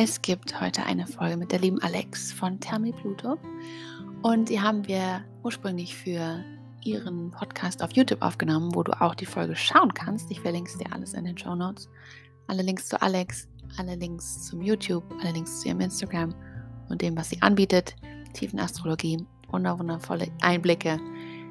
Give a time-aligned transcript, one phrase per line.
[0.00, 3.36] Es gibt heute eine Folge mit der lieben Alex von Thermi Pluto.
[4.22, 6.44] Und die haben wir ursprünglich für
[6.84, 10.30] ihren Podcast auf YouTube aufgenommen, wo du auch die Folge schauen kannst.
[10.30, 11.88] Ich verlinke dir alles in den Show Notes.
[12.46, 16.32] Alle Links zu Alex, alle Links zum YouTube, alle Links zu ihrem Instagram
[16.88, 17.96] und dem, was sie anbietet.
[18.34, 21.00] Tiefenastrologie, wundervolle Einblicke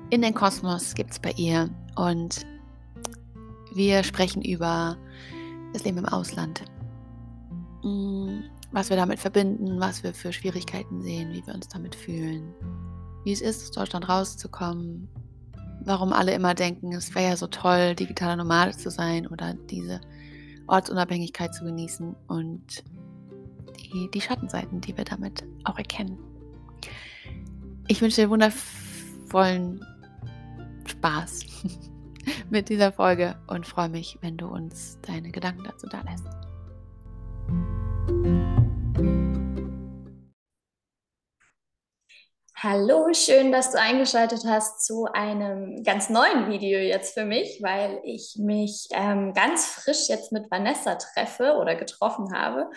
[0.09, 1.69] in den Kosmos gibt es bei ihr.
[1.97, 2.45] Und
[3.73, 4.95] wir sprechen über
[5.73, 6.63] das Leben im Ausland.
[7.87, 12.53] Mm, was wir damit verbinden, was wir für Schwierigkeiten sehen, wie wir uns damit fühlen,
[13.23, 15.07] wie es ist, aus Deutschland rauszukommen,
[15.85, 20.01] warum alle immer denken, es wäre ja so toll, digitaler Nomade zu sein oder diese
[20.67, 22.83] Ortsunabhängigkeit zu genießen und
[23.79, 26.17] die, die Schattenseiten, die wir damit auch erkennen.
[27.87, 29.85] Ich wünsche dir wundervollen
[30.85, 31.45] Spaß
[32.49, 36.27] mit dieser Folge und freue mich, wenn du uns deine Gedanken dazu da lässt.
[42.59, 48.01] Hallo, schön, dass du eingeschaltet hast zu einem ganz neuen Video jetzt für mich, weil
[48.03, 52.71] ich mich ähm, ganz frisch jetzt mit Vanessa treffe oder getroffen habe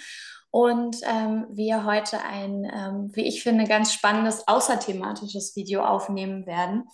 [0.50, 6.84] und ähm, wir heute ein, ähm, wie ich finde, ganz spannendes außerthematisches Video aufnehmen werden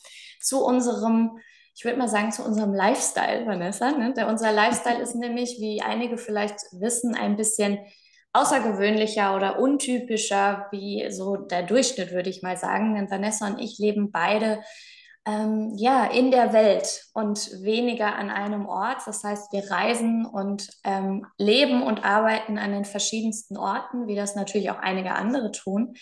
[0.40, 1.38] zu unserem
[1.74, 3.90] ich würde mal sagen, zu unserem Lifestyle, Vanessa.
[3.90, 4.14] Ne?
[4.14, 7.78] Der, unser Lifestyle ist nämlich, wie einige vielleicht wissen, ein bisschen
[8.36, 12.94] außergewöhnlicher oder untypischer wie so der Durchschnitt, würde ich mal sagen.
[12.94, 14.60] Denn Vanessa und ich leben beide
[15.26, 18.98] ähm, ja, in der Welt und weniger an einem Ort.
[19.06, 24.36] Das heißt, wir reisen und ähm, leben und arbeiten an den verschiedensten Orten, wie das
[24.36, 25.94] natürlich auch einige andere tun.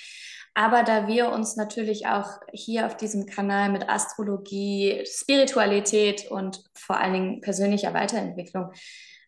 [0.52, 6.98] Aber da wir uns natürlich auch hier auf diesem Kanal mit Astrologie, Spiritualität und vor
[6.98, 8.72] allen Dingen persönlicher Weiterentwicklung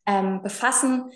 [0.07, 1.11] ähm, befassen,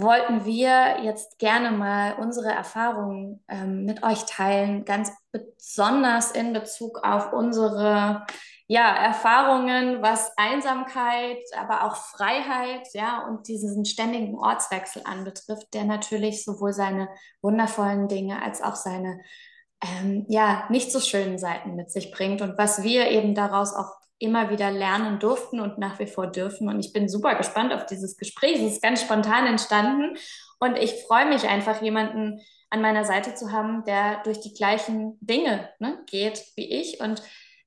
[0.00, 7.04] wollten wir jetzt gerne mal unsere Erfahrungen ähm, mit euch teilen, ganz besonders in Bezug
[7.04, 8.26] auf unsere
[8.66, 16.44] ja, Erfahrungen, was Einsamkeit, aber auch Freiheit, ja, und diesen ständigen Ortswechsel anbetrifft, der natürlich
[16.44, 17.08] sowohl seine
[17.42, 19.20] wundervollen Dinge als auch seine
[19.82, 23.99] ähm, ja, nicht so schönen Seiten mit sich bringt und was wir eben daraus auch
[24.20, 26.68] immer wieder lernen durften und nach wie vor dürfen.
[26.68, 28.56] Und ich bin super gespannt auf dieses Gespräch.
[28.56, 30.16] Es ist ganz spontan entstanden
[30.60, 35.18] und ich freue mich einfach, jemanden an meiner Seite zu haben, der durch die gleichen
[35.20, 37.00] Dinge ne, geht wie ich.
[37.00, 37.22] Und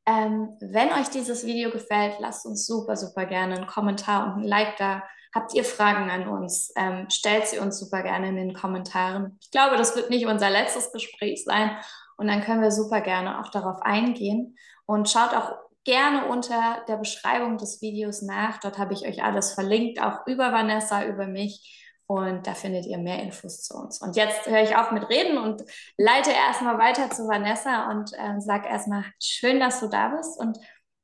[0.06, 4.48] ähm, wenn euch dieses Video gefällt, lasst uns super, super gerne einen Kommentar und ein
[4.48, 5.04] Like da.
[5.34, 6.72] Habt ihr Fragen an uns?
[6.76, 9.40] Ähm, stellt sie uns super gerne in den Kommentaren.
[9.42, 11.76] Ich glaube, das wird nicht unser letztes Gespräch sein.
[12.18, 14.56] Und dann können wir super gerne auch darauf eingehen.
[14.86, 18.60] Und schaut auch gerne unter der Beschreibung des Videos nach.
[18.60, 21.80] Dort habe ich euch alles verlinkt, auch über Vanessa, über mich.
[22.06, 24.02] Und da findet ihr mehr Infos zu uns.
[24.02, 25.64] Und jetzt höre ich auf mit Reden und
[25.98, 30.40] leite erstmal weiter zu Vanessa und ähm, sag erstmal schön, dass du da bist.
[30.40, 30.58] Und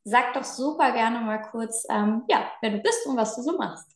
[0.03, 3.57] sag doch super gerne mal kurz, ähm, ja, wer du bist und was du so
[3.57, 3.89] machst.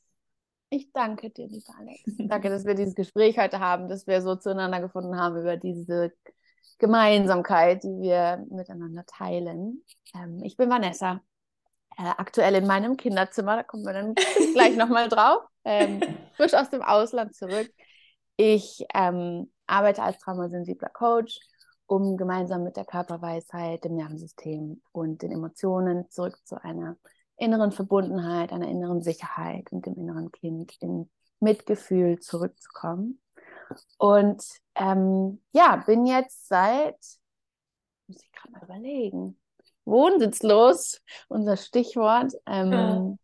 [0.70, 2.02] Ich danke dir, liebe Alex.
[2.18, 6.14] danke, dass wir dieses Gespräch heute haben, dass wir so zueinander gefunden haben über diese
[6.84, 9.86] Gemeinsamkeit, die wir miteinander teilen.
[10.14, 11.22] Ähm, ich bin Vanessa,
[11.98, 14.16] äh, aktuell in meinem Kinderzimmer, da kommen wir dann
[14.54, 16.02] gleich nochmal drauf, ähm,
[16.36, 17.72] frisch aus dem Ausland zurück.
[18.36, 21.40] Ich ähm, arbeite als traumasensibler Coach,
[21.86, 26.98] um gemeinsam mit der Körperweisheit, dem Nervensystem und den Emotionen zurück zu einer
[27.38, 33.23] inneren Verbundenheit, einer inneren Sicherheit und dem inneren Kind in Mitgefühl zurückzukommen.
[33.98, 34.46] Und
[34.76, 36.96] ähm, ja, bin jetzt seit,
[38.08, 39.40] muss ich gerade mal überlegen,
[39.86, 42.34] wohnsitzlos, unser Stichwort.
[42.46, 43.16] Ähm, ja.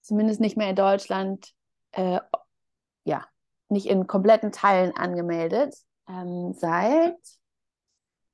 [0.00, 1.52] Zumindest nicht mehr in Deutschland,
[1.92, 2.20] äh,
[3.04, 3.26] ja,
[3.68, 5.74] nicht in kompletten Teilen angemeldet.
[6.08, 7.18] Ähm, seit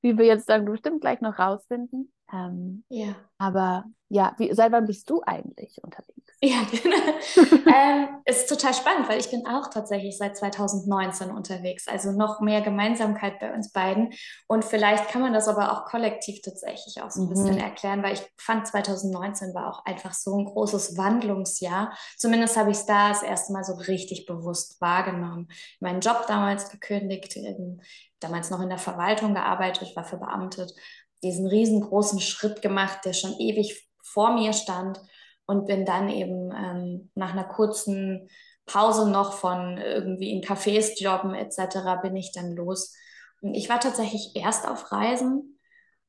[0.00, 2.12] wie wir jetzt dann bestimmt gleich noch rausfinden.
[2.32, 3.15] Ähm, ja.
[3.38, 6.21] Aber ja, wie, seit wann bist du eigentlich unterwegs?
[6.43, 7.67] Ja, genau.
[7.71, 11.87] ähm, ist total spannend, weil ich bin auch tatsächlich seit 2019 unterwegs.
[11.87, 14.12] Also noch mehr Gemeinsamkeit bei uns beiden.
[14.49, 17.31] Und vielleicht kann man das aber auch kollektiv tatsächlich auch so ein mhm.
[17.31, 21.93] bisschen erklären, weil ich fand 2019 war auch einfach so ein großes Wandlungsjahr.
[22.17, 25.49] Zumindest habe ich es da das erste Mal so richtig bewusst wahrgenommen.
[25.79, 27.38] Meinen Job damals gekündigt,
[28.19, 30.75] damals noch in der Verwaltung gearbeitet, war verbeamtet,
[31.23, 35.01] diesen riesengroßen Schritt gemacht, der schon ewig vor mir stand
[35.47, 38.29] und bin dann eben ähm, nach einer kurzen
[38.67, 42.01] Pause noch von irgendwie in Cafés jobben etc.
[42.03, 42.95] bin ich dann los.
[43.41, 45.59] Und ich war tatsächlich erst auf Reisen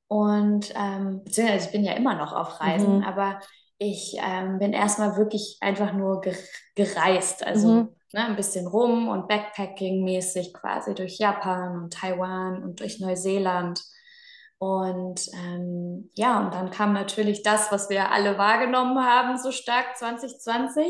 [0.07, 3.03] und ähm, beziehungsweise ich bin ja immer noch auf Reisen, mhm.
[3.03, 3.39] aber
[3.77, 6.21] ich ähm, bin erstmal wirklich einfach nur
[6.75, 7.95] gereist, also mhm.
[8.13, 13.81] ne, ein bisschen rum und Backpacking-mäßig quasi durch Japan und Taiwan und durch Neuseeland
[14.61, 19.97] und ähm, ja, und dann kam natürlich das, was wir alle wahrgenommen haben, so stark
[19.97, 20.85] 2020.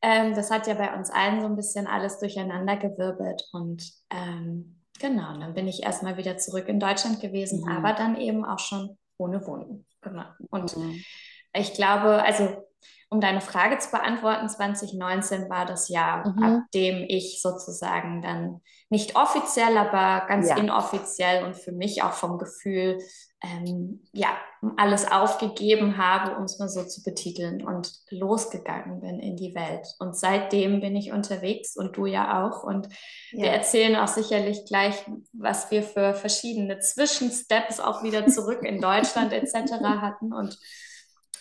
[0.00, 3.42] Ähm, das hat ja bei uns allen so ein bisschen alles durcheinander gewirbelt.
[3.52, 7.72] Und ähm, genau, und dann bin ich erstmal wieder zurück in Deutschland gewesen, mhm.
[7.72, 9.84] aber dann eben auch schon ohne Wohnung.
[10.00, 10.24] Genau.
[10.48, 11.04] Und mhm.
[11.52, 12.64] ich glaube, also
[13.14, 16.42] um deine Frage zu beantworten, 2019 war das Jahr, mhm.
[16.42, 20.56] ab dem ich sozusagen dann nicht offiziell, aber ganz ja.
[20.56, 22.98] inoffiziell und für mich auch vom Gefühl,
[23.40, 24.36] ähm, ja,
[24.76, 29.86] alles aufgegeben habe, um es mal so zu betiteln und losgegangen bin in die Welt.
[30.00, 32.64] Und seitdem bin ich unterwegs und du ja auch.
[32.64, 32.88] Und
[33.30, 33.44] ja.
[33.44, 39.32] wir erzählen auch sicherlich gleich, was wir für verschiedene Zwischensteps auch wieder zurück in Deutschland
[39.32, 39.72] etc.
[39.82, 40.32] hatten.
[40.32, 40.58] Und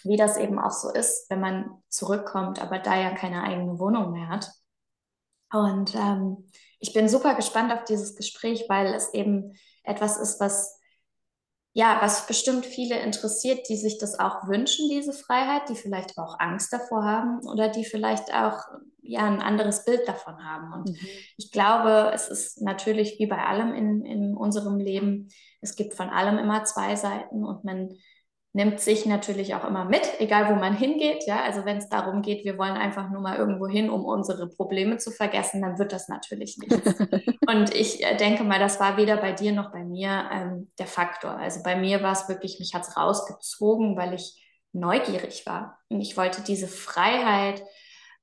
[0.04, 4.12] wie das eben auch so ist, wenn man zurückkommt, aber da ja keine eigene Wohnung
[4.12, 4.52] mehr hat.
[5.52, 9.54] Und ähm, ich bin super gespannt auf dieses Gespräch, weil es eben
[9.84, 10.80] etwas ist, was
[11.76, 16.30] ja, was bestimmt viele interessiert, die sich das auch wünschen, diese Freiheit, die vielleicht aber
[16.30, 18.60] auch Angst davor haben oder die vielleicht auch
[19.02, 20.72] ja ein anderes Bild davon haben.
[20.72, 21.08] Und mhm.
[21.36, 25.30] ich glaube, es ist natürlich wie bei allem in, in unserem Leben,
[25.62, 27.90] es gibt von allem immer zwei Seiten und man
[28.56, 31.26] nimmt sich natürlich auch immer mit, egal wo man hingeht.
[31.26, 34.48] Ja, also wenn es darum geht, wir wollen einfach nur mal irgendwo hin, um unsere
[34.48, 36.72] Probleme zu vergessen, dann wird das natürlich nicht.
[37.48, 40.86] und ich äh, denke mal, das war weder bei dir noch bei mir ähm, der
[40.86, 41.32] Faktor.
[41.32, 44.40] Also bei mir war es wirklich, mich hat es rausgezogen, weil ich
[44.72, 47.64] neugierig war und ich wollte diese Freiheit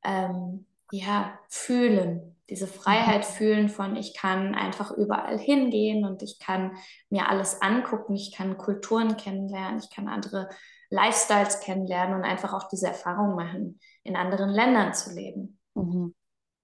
[0.05, 3.33] ähm, ja fühlen diese Freiheit mhm.
[3.33, 6.77] fühlen von, ich kann einfach überall hingehen und ich kann
[7.09, 10.49] mir alles angucken, ich kann Kulturen kennenlernen, ich kann andere
[10.91, 15.61] Lifestyles kennenlernen und einfach auch diese Erfahrung machen, in anderen Ländern zu leben.
[15.75, 16.15] Mhm.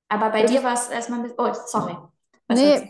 [0.08, 1.96] Aber bei dir war es erstmal ein bisschen, oh, sorry,
[2.48, 2.88] was nee?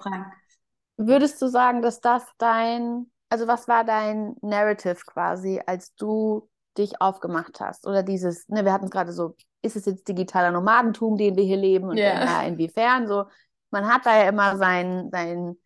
[0.98, 7.00] Würdest du sagen, dass das dein, also was war dein Narrative quasi, als du dich
[7.02, 7.86] aufgemacht hast?
[7.86, 11.44] Oder dieses, ne, wir hatten es gerade so ist es jetzt digitaler Nomadentum, den wir
[11.44, 12.42] hier leben und yeah.
[12.42, 13.26] inwiefern so.
[13.70, 15.56] Man hat da ja immer sein, sein,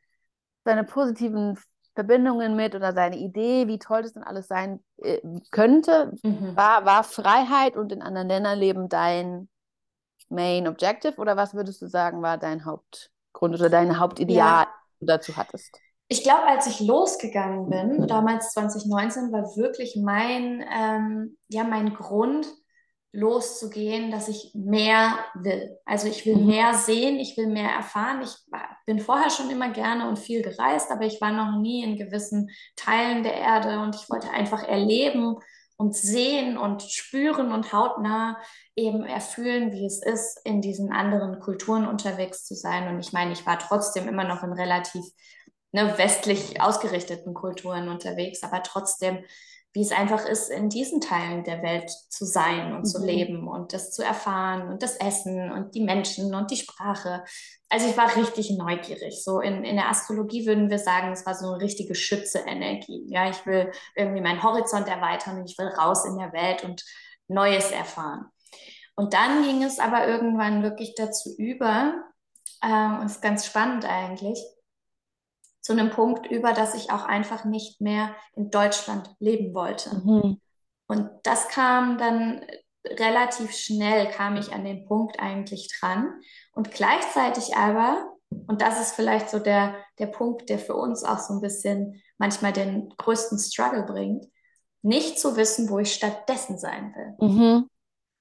[0.64, 1.58] seine positiven
[1.94, 5.20] Verbindungen mit oder seine Idee, wie toll das denn alles sein äh,
[5.50, 6.12] könnte.
[6.22, 6.56] Mhm.
[6.56, 9.48] War, war Freiheit und in anderen Ländern leben dein
[10.28, 14.68] Main Objective oder was würdest du sagen, war dein Hauptgrund oder dein Hauptideal, ja.
[15.00, 15.78] du dazu hattest?
[16.12, 22.48] Ich glaube, als ich losgegangen bin, damals 2019, war wirklich mein, ähm, ja, mein Grund,
[23.12, 25.76] loszugehen, dass ich mehr will.
[25.84, 26.46] Also ich will mhm.
[26.46, 28.22] mehr sehen, ich will mehr erfahren.
[28.22, 28.36] Ich
[28.86, 32.50] bin vorher schon immer gerne und viel gereist, aber ich war noch nie in gewissen
[32.76, 35.36] Teilen der Erde und ich wollte einfach erleben
[35.76, 38.36] und sehen und spüren und hautnah
[38.76, 42.88] eben erfühlen, wie es ist, in diesen anderen Kulturen unterwegs zu sein.
[42.88, 45.04] Und ich meine, ich war trotzdem immer noch in relativ
[45.72, 49.24] ne, westlich ausgerichteten Kulturen unterwegs, aber trotzdem
[49.72, 52.84] wie es einfach ist, in diesen Teilen der Welt zu sein und mhm.
[52.84, 57.24] zu leben und das zu erfahren und das Essen und die Menschen und die Sprache.
[57.68, 59.22] Also ich war richtig neugierig.
[59.22, 63.06] So in, in der Astrologie würden wir sagen, es war so eine richtige Schütze-Energie.
[63.08, 66.84] Ja, ich will irgendwie meinen Horizont erweitern und ich will raus in der Welt und
[67.28, 68.26] Neues erfahren.
[68.96, 71.94] Und dann ging es aber irgendwann wirklich dazu über,
[72.62, 74.38] ähm, und es ist ganz spannend eigentlich,
[75.70, 79.94] zu einem Punkt über, dass ich auch einfach nicht mehr in Deutschland leben wollte.
[80.04, 80.40] Mhm.
[80.88, 82.44] Und das kam dann
[82.84, 86.12] relativ schnell, kam ich an den Punkt eigentlich dran.
[86.50, 88.16] Und gleichzeitig aber,
[88.48, 92.02] und das ist vielleicht so der, der Punkt, der für uns auch so ein bisschen
[92.18, 94.26] manchmal den größten Struggle bringt,
[94.82, 97.28] nicht zu wissen, wo ich stattdessen sein will.
[97.28, 97.70] Mhm.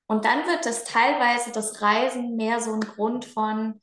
[0.06, 3.82] Und dann wird es teilweise das Reisen mehr so ein Grund von,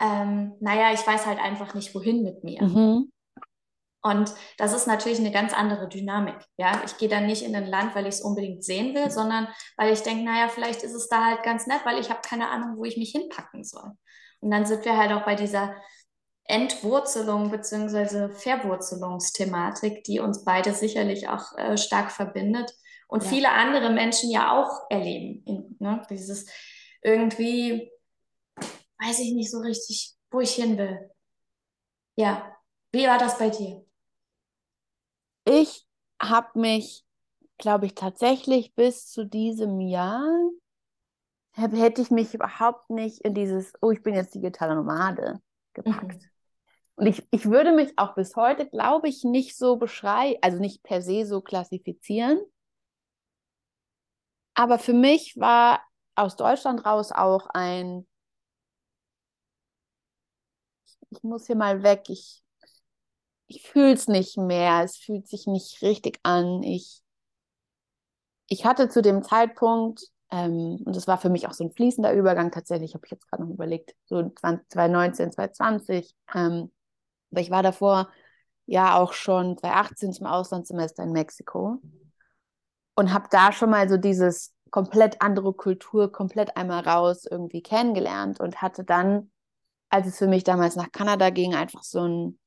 [0.00, 2.62] ähm, naja, ich weiß halt einfach nicht, wohin mit mir.
[2.62, 3.12] Mhm.
[4.02, 6.36] Und das ist natürlich eine ganz andere Dynamik.
[6.56, 9.48] Ja, ich gehe dann nicht in ein Land, weil ich es unbedingt sehen will, sondern
[9.76, 12.48] weil ich denke, naja, vielleicht ist es da halt ganz nett, weil ich habe keine
[12.48, 13.90] Ahnung, wo ich mich hinpacken soll.
[14.40, 15.74] Und dann sind wir halt auch bei dieser
[16.44, 18.32] Entwurzelung bzw.
[18.32, 22.72] Verwurzelungsthematik, die uns beide sicherlich auch äh, stark verbindet
[23.08, 23.28] und ja.
[23.28, 25.42] viele andere Menschen ja auch erleben.
[25.46, 26.02] In, ne?
[26.10, 26.48] Dieses
[27.02, 27.90] irgendwie,
[28.98, 31.10] weiß ich nicht so richtig, wo ich hin will.
[32.16, 32.56] Ja,
[32.92, 33.84] wie war das bei dir?
[35.44, 35.86] Ich
[36.20, 37.04] habe mich,
[37.58, 40.50] glaube ich, tatsächlich bis zu diesem Jahr,
[41.52, 45.40] hätte ich mich überhaupt nicht in dieses, oh, ich bin jetzt digitale Nomade
[45.72, 46.22] gepackt.
[46.22, 46.30] Mhm.
[46.96, 50.82] Und ich, ich würde mich auch bis heute, glaube ich, nicht so beschreiben, also nicht
[50.82, 52.40] per se so klassifizieren.
[54.54, 55.82] Aber für mich war
[56.14, 58.06] aus Deutschland raus auch ein,
[61.10, 62.42] ich muss hier mal weg, ich
[63.48, 66.62] ich fühle es nicht mehr, es fühlt sich nicht richtig an.
[66.62, 67.02] Ich,
[68.48, 72.12] ich hatte zu dem Zeitpunkt, ähm, und das war für mich auch so ein fließender
[72.12, 76.72] Übergang tatsächlich, habe ich jetzt gerade noch überlegt, so 20, 2019, 2020, ähm,
[77.30, 78.10] aber ich war davor
[78.66, 81.80] ja auch schon 2018 zum Auslandssemester in Mexiko
[82.96, 88.40] und habe da schon mal so dieses komplett andere Kultur, komplett einmal raus irgendwie kennengelernt
[88.40, 89.30] und hatte dann,
[89.96, 92.38] als es für mich damals nach Kanada ging, einfach so ein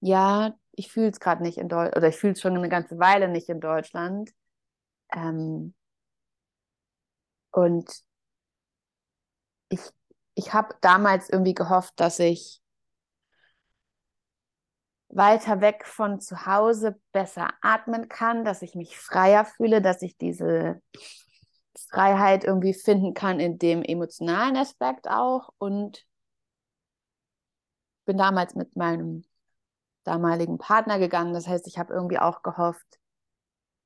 [0.00, 2.98] ja, ich fühle es gerade nicht in Deutschland, oder ich fühle es schon eine ganze
[2.98, 4.30] Weile nicht in Deutschland.
[5.12, 5.74] Ähm,
[7.50, 7.90] und
[9.70, 9.80] ich,
[10.34, 12.60] ich habe damals irgendwie gehofft, dass ich
[15.08, 20.16] weiter weg von zu Hause besser atmen kann, dass ich mich freier fühle, dass ich
[20.16, 20.80] diese
[21.90, 25.50] Freiheit irgendwie finden kann in dem emotionalen Aspekt auch.
[25.58, 26.04] Und
[28.04, 29.24] bin damals mit meinem
[30.04, 31.34] damaligen Partner gegangen.
[31.34, 32.98] Das heißt, ich habe irgendwie auch gehofft,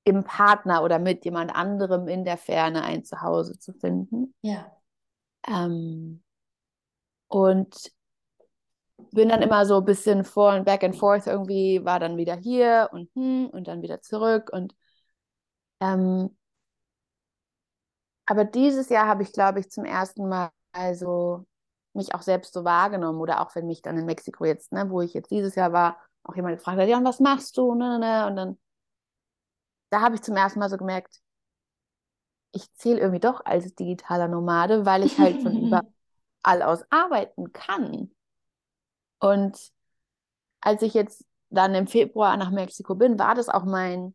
[0.04, 4.34] im Partner oder mit jemand anderem in der Ferne ein Zuhause zu finden.
[4.42, 4.76] Ja.
[5.46, 6.22] Ähm,
[7.28, 7.92] und
[9.12, 12.34] bin dann immer so ein bisschen vor und back and forth irgendwie, war dann wieder
[12.36, 14.50] hier und hm, und dann wieder zurück.
[14.52, 14.74] Und
[15.80, 16.36] ähm,
[18.26, 20.50] aber dieses Jahr habe ich, glaube ich, zum ersten Mal
[20.94, 21.46] so
[21.94, 25.00] mich auch selbst so wahrgenommen oder auch wenn mich dann in Mexiko jetzt, ne, wo
[25.02, 27.74] ich jetzt dieses Jahr war, auch jemand gefragt hat, ja, und was machst du?
[27.74, 28.26] Ne, ne, ne?
[28.26, 28.58] Und dann,
[29.90, 31.20] da habe ich zum ersten Mal so gemerkt,
[32.52, 35.56] ich zähle irgendwie doch als digitaler Nomade, weil ich halt von
[36.44, 38.10] überall aus arbeiten kann.
[39.18, 39.72] Und
[40.60, 44.14] als ich jetzt dann im Februar nach Mexiko bin, war das auch mein,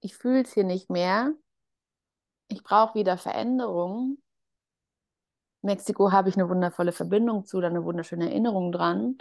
[0.00, 1.32] ich fühle es hier nicht mehr.
[2.54, 4.22] Ich brauche wieder Veränderungen.
[5.62, 9.18] Mexiko habe ich eine wundervolle Verbindung zu, da eine wunderschöne Erinnerung dran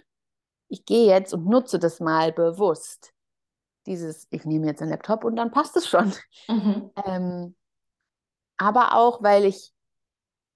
[0.73, 3.13] ich gehe jetzt und nutze das mal bewusst.
[3.85, 6.11] Dieses, ich nehme jetzt einen Laptop und dann passt es schon.
[6.47, 6.89] Mhm.
[7.05, 7.55] Ähm,
[8.57, 9.71] aber auch, weil ich,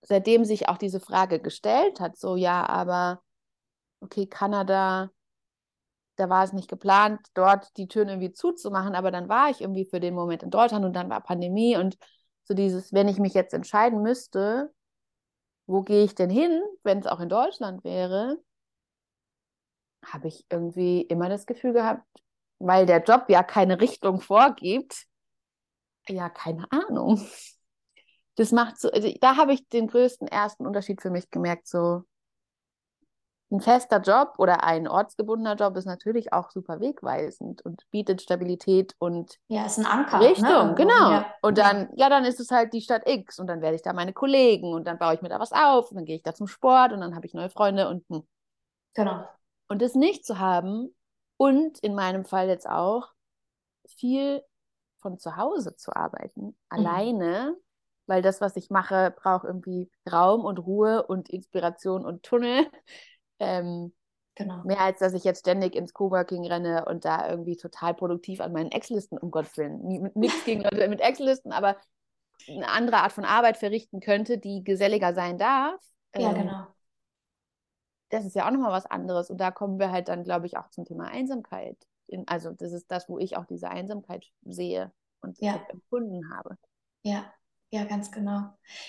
[0.01, 3.22] seitdem sich auch diese Frage gestellt hat, so ja, aber
[4.00, 5.12] okay, Kanada,
[6.15, 9.86] da war es nicht geplant, dort die Türen irgendwie zuzumachen, aber dann war ich irgendwie
[9.86, 11.96] für den Moment in Deutschland und dann war Pandemie und
[12.48, 14.74] so dieses, wenn ich mich jetzt entscheiden müsste,
[15.66, 18.38] wo gehe ich denn hin, wenn es auch in Deutschland wäre,
[20.06, 22.06] habe ich irgendwie immer das Gefühl gehabt,
[22.60, 25.06] weil der Job ja keine Richtung vorgibt,
[26.08, 27.22] ja, keine Ahnung.
[28.36, 32.04] Das macht so, also da habe ich den größten ersten Unterschied für mich gemerkt, so
[33.50, 38.94] ein fester Job oder ein ortsgebundener Job ist natürlich auch super wegweisend und bietet Stabilität
[39.00, 40.30] und ja, ist ein Anker, ne?
[40.30, 40.75] Richtung, ne?
[40.75, 41.12] genau.
[41.12, 41.34] Ja.
[41.42, 43.94] Und dann, ja, dann ist es halt die Stadt X und dann werde ich da
[43.94, 46.34] meine Kollegen und dann baue ich mir da was auf und dann gehe ich da
[46.34, 48.27] zum Sport und dann habe ich neue Freunde und hm.
[48.94, 49.24] genau.
[49.70, 50.94] Und das nicht zu haben
[51.38, 53.12] und in meinem Fall jetzt auch
[53.88, 54.44] viel
[55.00, 56.56] von zu Hause zu arbeiten, mhm.
[56.70, 57.56] alleine,
[58.08, 62.68] weil das, was ich mache, braucht irgendwie Raum und Ruhe und Inspiration und Tunnel.
[63.39, 63.94] Ähm,
[64.36, 64.63] genau.
[64.63, 68.53] Mehr als dass ich jetzt ständig ins Coworking renne und da irgendwie total produktiv an
[68.53, 71.77] meinen Excel-Listen, um Gottes Willen, nichts gegen Leute mit Excel-Listen, aber
[72.48, 75.82] eine andere Art von Arbeit verrichten könnte, die geselliger sein darf.
[76.15, 76.67] Ja, ähm, genau
[78.10, 79.29] das ist ja auch nochmal was anderes.
[79.29, 81.77] Und da kommen wir halt dann, glaube ich, auch zum Thema Einsamkeit.
[82.08, 84.91] In, also das ist das, wo ich auch diese Einsamkeit sehe
[85.22, 85.60] und ja.
[85.70, 86.58] empfunden habe.
[87.03, 87.32] Ja,
[87.70, 88.44] ja, ganz genau.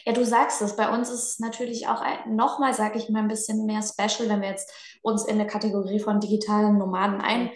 [0.04, 3.28] Ja, du sagst es, bei uns ist es natürlich auch nochmal, sage ich mal, ein
[3.28, 7.50] bisschen mehr special, wenn wir jetzt uns in eine Kategorie von digitalen Nomaden ein,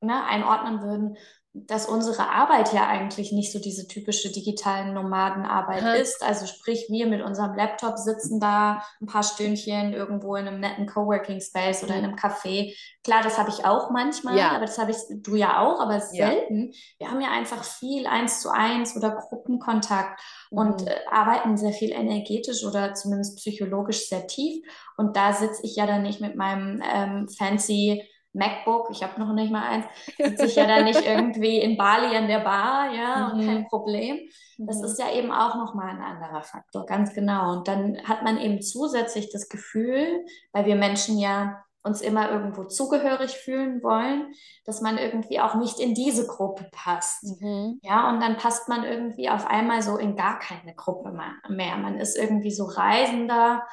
[0.00, 1.16] ne, einordnen würden,
[1.56, 5.92] dass unsere Arbeit ja eigentlich nicht so diese typische digitalen Nomadenarbeit Aha.
[5.94, 6.20] ist.
[6.24, 10.86] Also sprich, wir mit unserem Laptop sitzen da ein paar Stündchen irgendwo in einem netten
[10.86, 12.74] Coworking Space oder in einem Café.
[13.04, 14.50] Klar, das habe ich auch manchmal, Ja.
[14.50, 16.00] aber das habe ich du ja auch, aber Ja.
[16.28, 16.72] selten.
[16.98, 20.20] Wir haben ja einfach viel eins zu eins oder Gruppenkontakt
[20.50, 20.88] und Mhm.
[20.88, 24.64] äh, arbeiten sehr viel energetisch oder zumindest psychologisch sehr tief.
[24.96, 28.02] Und da sitze ich ja dann nicht mit meinem ähm, fancy
[28.34, 29.86] MacBook, ich habe noch nicht mal eins,
[30.18, 33.46] sitze ich ja dann nicht irgendwie in Bali an der Bar, ja, und Mhm.
[33.46, 34.18] kein Problem.
[34.58, 34.84] Das Mhm.
[34.84, 37.52] ist ja eben auch nochmal ein anderer Faktor, ganz genau.
[37.52, 42.64] Und dann hat man eben zusätzlich das Gefühl, weil wir Menschen ja uns immer irgendwo
[42.64, 44.32] zugehörig fühlen wollen,
[44.64, 47.42] dass man irgendwie auch nicht in diese Gruppe passt.
[47.42, 47.78] Mhm.
[47.82, 51.12] Ja, und dann passt man irgendwie auf einmal so in gar keine Gruppe
[51.50, 51.76] mehr.
[51.76, 53.66] Man ist irgendwie so Reisender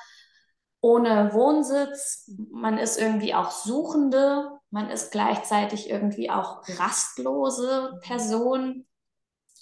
[0.82, 2.30] ohne Wohnsitz.
[2.52, 4.50] Man ist irgendwie auch Suchende.
[4.72, 8.86] Man ist gleichzeitig irgendwie auch rastlose Person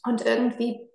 [0.06, 0.88] und irgendwie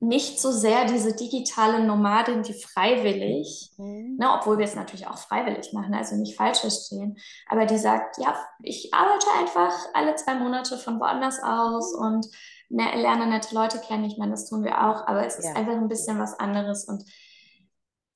[0.00, 4.16] nicht so sehr diese digitale Nomadin, die freiwillig, Mhm.
[4.18, 8.16] ne, obwohl wir es natürlich auch freiwillig machen, also nicht falsch verstehen, aber die sagt,
[8.18, 12.28] ja, ich arbeite einfach alle zwei Monate von woanders aus und
[12.68, 14.04] ne, lerne nette Leute kennen.
[14.04, 15.54] Ich meine, das tun wir auch, aber es ist Ja.
[15.54, 17.02] einfach ein bisschen was anderes und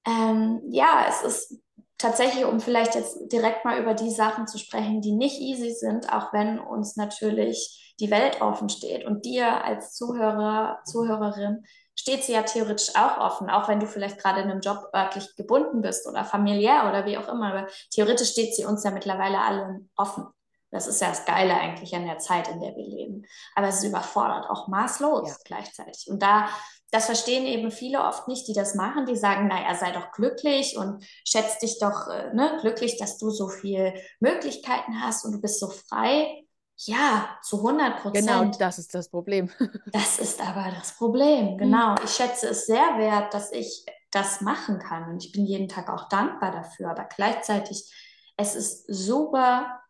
[0.06, 1.61] ähm, ja, es ist
[1.99, 6.12] tatsächlich, um vielleicht jetzt direkt mal über die Sachen zu sprechen, die nicht easy sind,
[6.12, 9.04] auch wenn uns natürlich die Welt offen steht.
[9.04, 14.18] Und dir als Zuhörer, Zuhörerin steht sie ja theoretisch auch offen, auch wenn du vielleicht
[14.18, 17.52] gerade in einem Job örtlich gebunden bist oder familiär oder wie auch immer.
[17.54, 20.26] Aber theoretisch steht sie uns ja mittlerweile allen offen.
[20.71, 23.26] Das ist ja das Geile eigentlich an der Zeit, in der wir leben.
[23.54, 25.37] Aber es überfordert auch maßlos Ja.
[25.44, 26.06] gleichzeitig.
[26.09, 26.49] Und da
[26.92, 29.06] das verstehen eben viele oft nicht, die das machen.
[29.06, 33.30] Die sagen, naja, sei doch glücklich und schätz dich doch äh, ne, glücklich, dass du
[33.30, 36.44] so viele Möglichkeiten hast und du bist so frei.
[36.76, 38.61] Ja, zu 100 Genau, Prozent.
[38.61, 39.50] das ist das Problem.
[39.92, 41.94] Das ist aber das Problem, genau.
[42.04, 45.90] Ich schätze es sehr wert, dass ich das machen kann und ich bin jeden Tag
[45.90, 47.90] auch dankbar dafür, aber gleichzeitig,
[48.37, 49.80] es ist super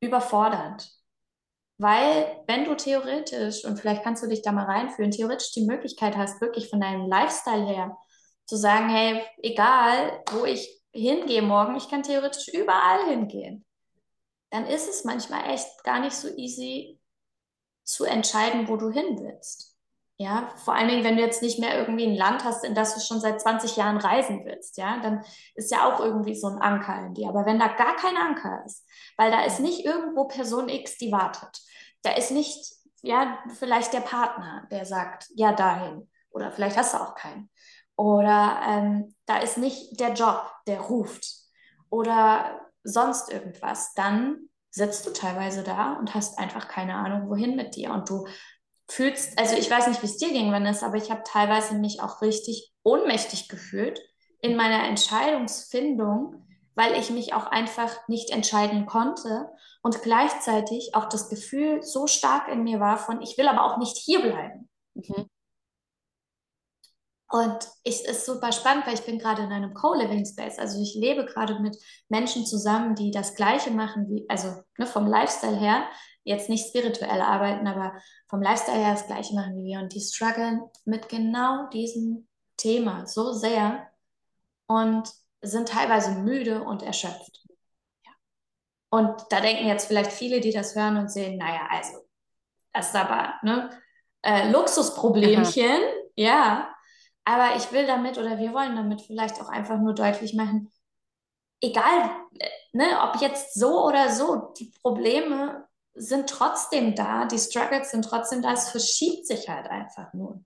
[0.00, 0.90] überfordernd.
[1.78, 6.16] Weil, wenn du theoretisch, und vielleicht kannst du dich da mal reinfühlen, theoretisch die Möglichkeit
[6.16, 7.96] hast, wirklich von deinem Lifestyle her
[8.46, 13.66] zu sagen, hey, egal, wo ich hingehe morgen, ich kann theoretisch überall hingehen,
[14.50, 16.98] dann ist es manchmal echt gar nicht so easy
[17.84, 19.75] zu entscheiden, wo du hin willst.
[20.18, 22.94] Ja, vor allen Dingen, wenn du jetzt nicht mehr irgendwie ein Land hast, in das
[22.94, 25.22] du schon seit 20 Jahren reisen willst, ja, dann
[25.54, 27.28] ist ja auch irgendwie so ein Anker in dir.
[27.28, 28.86] Aber wenn da gar kein Anker ist,
[29.18, 31.60] weil da ist nicht irgendwo Person X, die wartet,
[32.02, 36.08] da ist nicht, ja, vielleicht der Partner, der sagt, ja, dahin.
[36.30, 37.50] Oder vielleicht hast du auch keinen.
[37.96, 41.26] Oder ähm, da ist nicht der Job, der ruft.
[41.90, 43.92] Oder sonst irgendwas.
[43.94, 47.90] Dann sitzt du teilweise da und hast einfach keine Ahnung, wohin mit dir.
[47.92, 48.26] Und du
[48.88, 52.00] fühlst, also ich weiß nicht, wie es dir ging, Vanessa, aber ich habe teilweise mich
[52.00, 54.00] auch richtig ohnmächtig gefühlt
[54.40, 59.48] in meiner Entscheidungsfindung, weil ich mich auch einfach nicht entscheiden konnte
[59.82, 63.78] und gleichzeitig auch das Gefühl so stark in mir war von, ich will aber auch
[63.78, 64.68] nicht hier bleiben.
[64.94, 65.28] Mhm.
[67.28, 70.58] Und es ist super spannend, weil ich bin gerade in einem Co-Living Space.
[70.58, 71.76] Also ich lebe gerade mit
[72.08, 75.88] Menschen zusammen, die das Gleiche machen, wie, also ne, vom Lifestyle her,
[76.26, 77.94] jetzt nicht spirituell arbeiten, aber
[78.28, 79.78] vom Lifestyle her das Gleiche machen wie wir.
[79.78, 83.86] Und die strugglen mit genau diesem Thema so sehr
[84.66, 85.08] und
[85.40, 87.46] sind teilweise müde und erschöpft.
[88.90, 91.98] Und da denken jetzt vielleicht viele, die das hören und sehen, naja, also,
[92.72, 93.70] das ist aber ne,
[94.22, 95.80] äh, Luxusproblemchen,
[96.16, 96.72] ja.
[97.24, 100.72] Aber ich will damit oder wir wollen damit vielleicht auch einfach nur deutlich machen,
[101.60, 105.65] egal, äh, ne, ob jetzt so oder so, die Probleme
[105.96, 110.44] sind trotzdem da, die Struggles sind trotzdem da, es verschiebt sich halt einfach nur.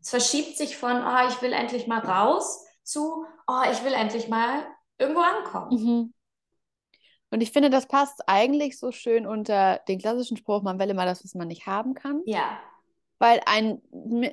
[0.00, 4.28] Es verschiebt sich von, oh, ich will endlich mal raus zu, oh, ich will endlich
[4.28, 4.66] mal
[4.98, 5.82] irgendwo ankommen.
[5.82, 6.14] Mhm.
[7.30, 11.06] Und ich finde, das passt eigentlich so schön unter den klassischen Spruch, man will immer
[11.06, 12.20] das, was man nicht haben kann.
[12.26, 12.58] Ja,
[13.18, 13.80] Weil ein,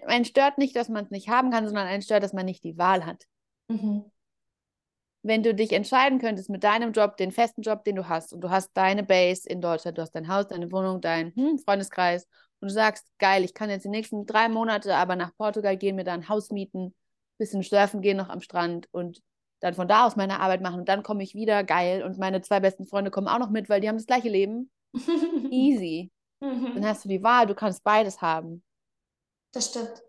[0.05, 2.63] ein stört nicht, dass man es nicht haben kann, sondern ein stört, dass man nicht
[2.63, 3.25] die Wahl hat.
[3.69, 4.11] mhm.
[5.21, 8.41] Wenn du dich entscheiden könntest mit deinem Job, den festen Job, den du hast, und
[8.41, 12.25] du hast deine Base in Deutschland, du hast dein Haus, deine Wohnung, dein hm, Freundeskreis,
[12.61, 15.95] und du sagst, geil, ich kann jetzt die nächsten drei Monate aber nach Portugal gehen,
[15.95, 16.95] mir da ein Haus mieten,
[17.37, 19.21] bisschen surfen gehen noch am Strand und
[19.61, 22.41] dann von da aus meine Arbeit machen und dann komme ich wieder, geil, und meine
[22.41, 24.71] zwei besten Freunde kommen auch noch mit, weil die haben das gleiche Leben.
[25.51, 26.11] Easy.
[26.39, 26.85] Dann Mhm.
[26.85, 28.63] hast du die Wahl, du kannst beides haben.
[29.51, 30.01] Das stimmt.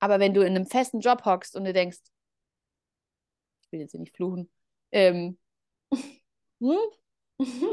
[0.00, 1.98] Aber wenn du in einem festen Job hockst und du denkst,
[3.68, 4.50] ich will jetzt hier nicht fluchen,
[4.92, 5.38] ähm,
[6.60, 6.76] hm,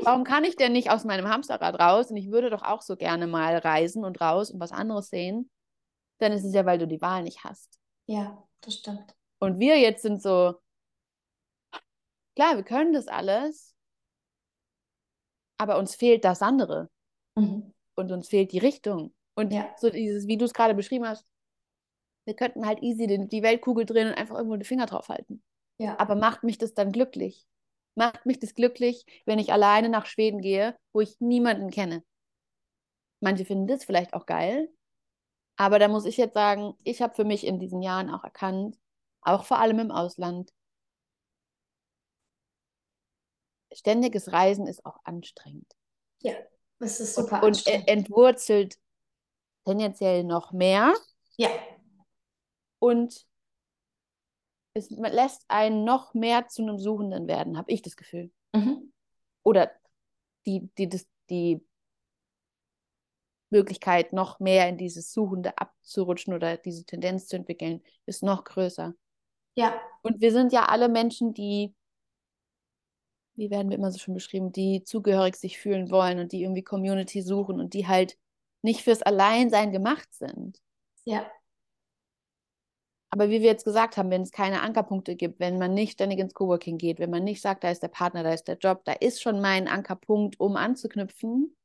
[0.04, 2.12] Warum kann ich denn nicht aus meinem Hamsterrad raus?
[2.12, 5.50] Und ich würde doch auch so gerne mal reisen und raus und was anderes sehen.
[6.20, 7.80] Dann ist es ja, weil du die Wahl nicht hast.
[8.06, 9.16] Ja, das stimmt.
[9.40, 10.56] Und wir jetzt sind so,
[12.36, 13.76] klar, wir können das alles,
[15.58, 16.90] aber uns fehlt das andere.
[17.36, 17.74] Mhm.
[17.96, 19.16] Und uns fehlt die Richtung.
[19.36, 19.74] Und Ja.
[19.78, 21.26] so dieses, wie du es gerade beschrieben hast,
[22.26, 25.44] wir könnten halt easy den, die Weltkugel drehen und einfach irgendwo den Finger drauf halten.
[25.78, 26.00] Ja.
[26.00, 27.46] Aber macht mich das dann glücklich?
[27.96, 32.04] Macht mich das glücklich, wenn ich alleine nach Schweden gehe, wo ich niemanden kenne?
[33.22, 34.70] Manche finden das vielleicht auch geil.
[35.58, 38.78] Aber da muss ich jetzt sagen, ich habe für mich in diesen Jahren auch erkannt,
[39.22, 40.52] auch vor allem im Ausland,
[43.74, 45.72] ständiges Reisen ist auch anstrengend.
[46.80, 47.88] Es ist Und, super und anstrengend.
[47.88, 48.78] e- entwurzelt
[49.66, 50.94] tendenziell noch mehr.
[51.38, 51.50] Ja.
[52.80, 53.26] Und
[54.76, 58.32] es lässt einen noch mehr zu einem Suchenden werden, habe ich das Gefühl.
[58.54, 58.92] Mhm.
[59.44, 59.72] Oder
[60.46, 61.66] die, die, das, die
[63.50, 68.94] Möglichkeit, noch mehr in dieses Suchende abzurutschen oder diese Tendenz zu entwickeln, ist noch größer.
[69.56, 69.80] Ja.
[70.02, 71.74] Und wir sind ja alle Menschen, die,
[73.36, 76.64] wie werden wir immer so schön beschrieben, die zugehörig sich fühlen wollen und die irgendwie
[76.64, 78.18] Community suchen und die halt
[78.62, 80.60] nicht fürs Alleinsein gemacht sind.
[81.06, 81.26] Ja.
[83.16, 86.20] Aber wie wir jetzt gesagt haben, wenn es keine Ankerpunkte gibt, wenn man nicht ständig
[86.20, 88.82] ins Coworking geht, wenn man nicht sagt, da ist der Partner, da ist der Job,
[88.84, 91.56] da ist schon mein Ankerpunkt, um anzuknüpfen,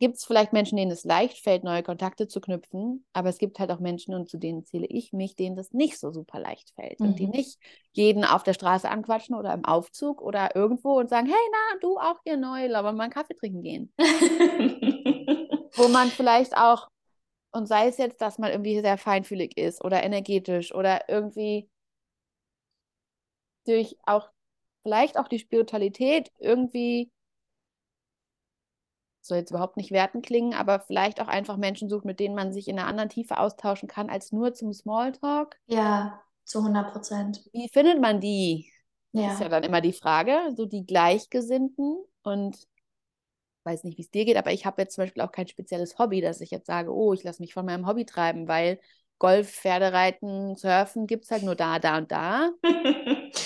[0.00, 3.58] gibt es vielleicht Menschen, denen es leicht fällt, neue Kontakte zu knüpfen, aber es gibt
[3.58, 6.70] halt auch Menschen, und zu denen zähle ich mich, denen das nicht so super leicht
[6.76, 7.32] fällt und die Mhm.
[7.32, 7.58] nicht
[7.92, 11.98] jeden auf der Straße anquatschen oder im Aufzug oder irgendwo und sagen, hey, na, du
[11.98, 13.92] auch hier neu, lass mal einen Kaffee trinken gehen.
[15.76, 16.88] Wo man vielleicht auch,
[17.54, 21.68] und sei es jetzt, dass man irgendwie sehr feinfühlig ist oder energetisch oder irgendwie
[23.66, 24.30] durch auch,
[24.82, 27.10] vielleicht auch die Spiritualität irgendwie,
[29.22, 32.52] soll jetzt überhaupt nicht werten klingen, aber vielleicht auch einfach Menschen sucht, mit denen man
[32.52, 35.58] sich in einer anderen Tiefe austauschen kann, als nur zum Smalltalk.
[35.66, 37.44] ja, zu 100 Prozent.
[37.52, 38.70] Wie findet man die?
[39.22, 39.48] Das ist ja Ja.
[39.48, 42.56] dann immer die Frage, so die Gleichgesinnten und
[43.64, 45.98] weiß nicht, wie es dir geht, aber ich habe jetzt zum Beispiel auch kein spezielles
[45.98, 48.80] Hobby, dass ich jetzt sage, oh, ich lasse mich von meinem Hobby treiben, weil
[49.18, 52.50] Golf, Pferdereiten, Surfen gibt es halt nur da, da und da.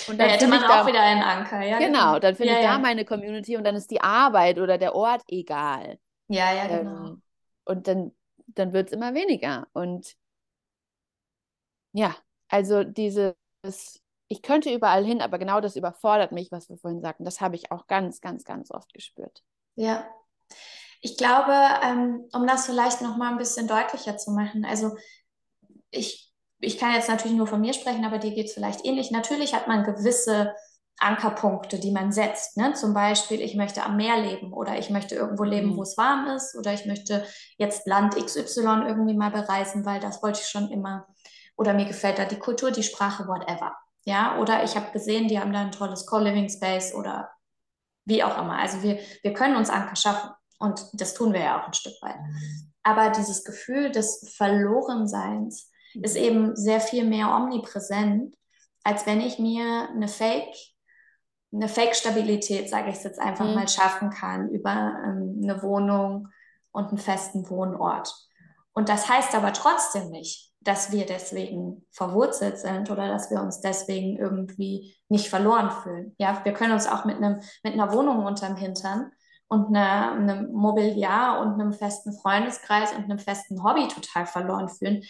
[0.08, 1.78] Und dann da hätte man auch da- wieder einen Anker, ja.
[1.78, 2.78] Genau, dann finde ja, ich da ja.
[2.78, 5.98] meine Community und dann ist die Arbeit oder der Ort egal.
[6.28, 7.10] Ja, ja, genau.
[7.10, 7.22] Ähm,
[7.64, 8.12] und dann,
[8.48, 9.68] dann wird es immer weniger.
[9.74, 10.16] Und
[11.92, 12.16] ja,
[12.48, 13.34] also dieses,
[14.28, 17.24] ich könnte überall hin, aber genau das überfordert mich, was wir vorhin sagten.
[17.24, 19.42] Das habe ich auch ganz, ganz, ganz oft gespürt.
[19.78, 20.04] Ja.
[21.00, 21.52] Ich glaube,
[21.84, 24.96] ähm, um das vielleicht noch mal ein bisschen deutlicher zu machen, also
[25.90, 29.12] ich, ich kann jetzt natürlich nur von mir sprechen, aber dir geht es vielleicht ähnlich.
[29.12, 30.52] Natürlich hat man gewisse
[30.98, 32.56] Ankerpunkte, die man setzt.
[32.56, 32.74] Ne?
[32.74, 35.76] Zum Beispiel, ich möchte am Meer leben oder ich möchte irgendwo leben, Mhm.
[35.76, 37.24] wo es warm ist oder ich möchte
[37.56, 41.06] jetzt Land XY irgendwie mal bereisen, weil das wollte ich schon immer.
[41.56, 43.76] Oder mir gefällt da die Kultur, die Sprache, whatever.
[44.04, 47.30] Ja, oder ich habe gesehen, die haben da ein tolles Co-Living Space oder
[48.08, 48.58] wie auch immer.
[48.58, 51.94] Also wir, wir können uns Anker schaffen und das tun wir ja auch ein Stück
[52.02, 52.16] weit.
[52.82, 58.34] Aber dieses Gefühl des Verlorenseins ist eben sehr viel mehr omnipräsent,
[58.84, 60.54] als wenn ich mir eine Fake,
[61.52, 63.54] eine Fake-Stabilität, sage ich es jetzt einfach Mhm.
[63.54, 64.70] mal, schaffen kann über
[65.04, 66.28] ähm, eine Wohnung
[66.72, 68.14] und einen festen Wohnort.
[68.72, 73.60] Und das heißt aber trotzdem nicht, dass wir deswegen verwurzelt sind oder dass wir uns
[73.60, 76.14] deswegen irgendwie nicht verloren fühlen.
[76.18, 79.12] Ja, wir können uns auch mit einem, mit einer Wohnung unterm Hintern
[79.48, 85.04] und einer, einem Mobiliar und einem festen Freundeskreis und einem festen Hobby total verloren fühlen.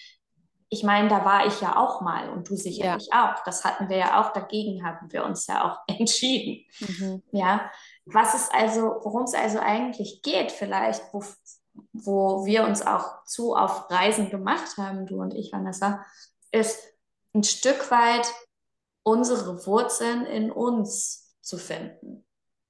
[0.70, 3.42] Ich meine, da war ich ja auch mal und du sicherlich auch.
[3.44, 6.66] Das hatten wir ja auch, dagegen haben wir uns ja auch entschieden.
[6.80, 7.22] Mhm.
[7.32, 7.70] Ja,
[8.04, 11.22] was ist also, worum es also eigentlich geht, vielleicht, wo,
[12.04, 16.04] wo wir uns auch zu auf Reisen gemacht haben, du und ich, Vanessa,
[16.52, 16.78] ist
[17.34, 18.32] ein Stück weit
[19.02, 22.26] unsere Wurzeln in uns zu finden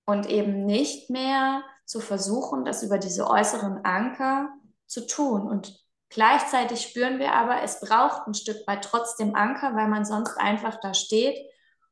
[0.07, 4.51] und eben nicht mehr zu versuchen, das über diese äußeren Anker
[4.87, 5.49] zu tun.
[5.49, 5.79] Und
[6.11, 10.79] gleichzeitig spüren wir aber, es braucht ein Stück weit trotzdem Anker, weil man sonst einfach
[10.81, 11.39] da steht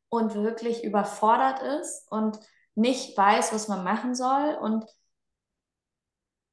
[0.09, 2.39] und wirklich überfordert ist und
[2.75, 4.85] nicht weiß, was man machen soll und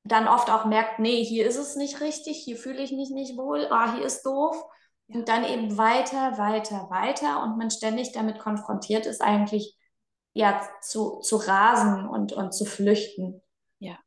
[0.04, 3.38] dann oft auch merkt, nee, hier ist es nicht richtig, hier fühle ich mich nicht
[3.38, 4.62] wohl, ah, hier ist doof.
[5.08, 9.78] Und dann eben weiter, weiter, weiter und man ständig damit konfrontiert ist, eigentlich
[10.34, 13.42] ja zu, zu rasen und, und zu flüchten.
[13.80, 13.98] Ja.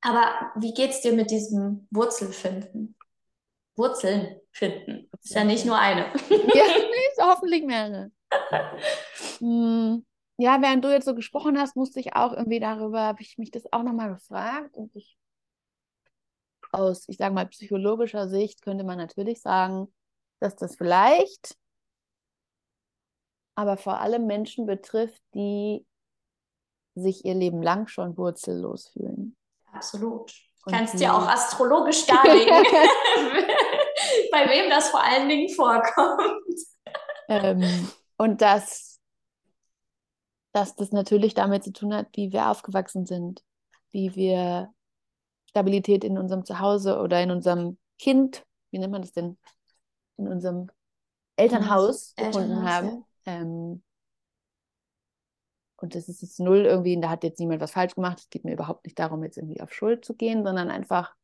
[0.00, 2.96] Aber wie geht's dir mit diesem Wurzelfinden?
[3.76, 5.08] Wurzeln finden.
[5.22, 6.12] Ist ja nicht nur eine.
[6.30, 6.64] Ja,
[7.26, 8.10] hoffentlich mehrere.
[9.38, 10.04] Hm,
[10.38, 13.50] ja, während du jetzt so gesprochen hast, musste ich auch irgendwie darüber, habe ich mich
[13.50, 15.18] das auch nochmal gefragt und ich
[16.72, 19.92] aus, ich sage mal, psychologischer Sicht könnte man natürlich sagen,
[20.40, 21.56] dass das vielleicht
[23.56, 25.84] aber vor allem Menschen betrifft, die
[26.94, 29.36] sich ihr Leben lang schon wurzellos fühlen.
[29.72, 30.32] Absolut.
[30.64, 32.54] Du kannst dir auch astrologisch darlegen,
[34.30, 36.60] bei wem das vor allen Dingen vorkommt.
[37.28, 38.87] Ähm, und dass,
[40.58, 43.44] dass das natürlich damit zu tun hat, wie wir aufgewachsen sind,
[43.92, 44.72] wie wir
[45.48, 49.38] Stabilität in unserem Zuhause oder in unserem Kind, wie nennt man das denn,
[50.16, 50.68] in unserem
[51.36, 52.24] Elternhaus mhm.
[52.24, 53.04] gefunden Elternhaus, haben.
[53.26, 53.32] Ja.
[53.40, 53.82] Ähm,
[55.76, 58.18] und das ist jetzt null irgendwie, da hat jetzt niemand was falsch gemacht.
[58.18, 61.14] Es geht mir überhaupt nicht darum, jetzt irgendwie auf Schuld zu gehen, sondern einfach,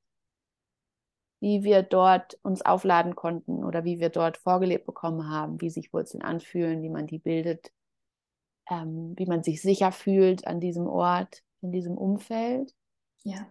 [1.41, 5.93] wie wir dort uns aufladen konnten oder wie wir dort vorgelebt bekommen haben, wie sich
[5.93, 7.73] Wurzeln anfühlen, wie man die bildet,
[8.71, 12.75] ähm, wie man sich sicher fühlt an diesem Ort, in diesem Umfeld.
[13.23, 13.47] Ja.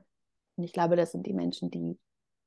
[0.56, 1.98] Und ich glaube, das sind die Menschen, die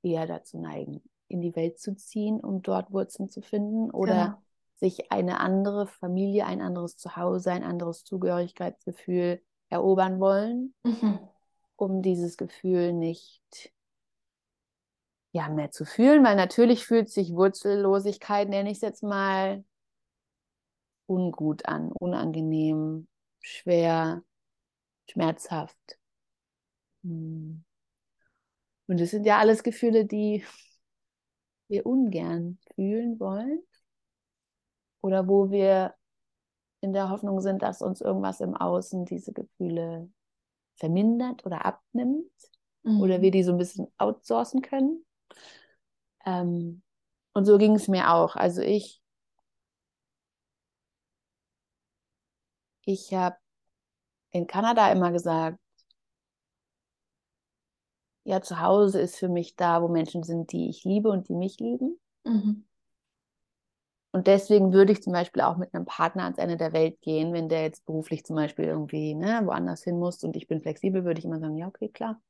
[0.03, 4.43] eher dazu neigen, in die Welt zu ziehen, um dort Wurzeln zu finden oder genau.
[4.77, 11.19] sich eine andere Familie, ein anderes Zuhause, ein anderes Zugehörigkeitsgefühl erobern wollen, mhm.
[11.77, 13.73] um dieses Gefühl nicht
[15.33, 19.65] ja, mehr zu fühlen, weil natürlich fühlt sich Wurzellosigkeit, nenne ich es jetzt mal,
[21.07, 23.09] ungut an, unangenehm,
[23.41, 24.23] schwer,
[25.11, 25.99] schmerzhaft.
[27.03, 27.65] Hm.
[28.89, 30.45] Und das sind ja alles Gefühle, die
[31.69, 33.63] wir ungern fühlen wollen
[35.01, 35.95] oder wo wir
[36.81, 40.09] in der Hoffnung sind, dass uns irgendwas im Außen diese Gefühle
[40.77, 42.31] vermindert oder abnimmt
[42.83, 43.01] mhm.
[43.01, 45.05] oder wir die so ein bisschen outsourcen können.
[46.25, 46.83] Ähm,
[47.33, 48.37] und so ging es mir auch.
[48.37, 49.03] Also ich,
[52.87, 53.37] ich habe
[54.31, 55.59] in Kanada immer gesagt,
[58.25, 61.35] ja, zu Hause ist für mich da, wo Menschen sind, die ich liebe und die
[61.35, 62.01] mich lieben.
[62.25, 62.65] Mhm.
[64.13, 67.33] Und deswegen würde ich zum Beispiel auch mit einem Partner ans Ende der Welt gehen,
[67.33, 71.05] wenn der jetzt beruflich zum Beispiel irgendwie ne, woanders hin muss und ich bin flexibel,
[71.05, 72.21] würde ich immer sagen, ja, okay, klar,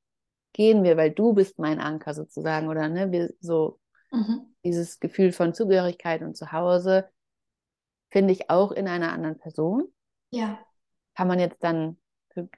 [0.53, 3.79] gehen wir, weil du bist mein Anker sozusagen oder ne, wir so
[4.11, 4.55] mhm.
[4.65, 7.09] dieses Gefühl von Zugehörigkeit und Zuhause
[8.11, 9.89] finde ich auch in einer anderen Person.
[10.31, 10.59] Ja.
[11.15, 11.99] Kann man jetzt dann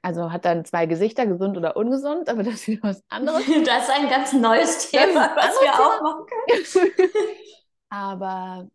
[0.03, 3.45] also hat dann zwei Gesichter, gesund oder ungesund, aber das ist wieder was anderes.
[3.65, 7.09] Das ist ein ganz neues Thema, was wir auch machen können.
[7.89, 8.69] aber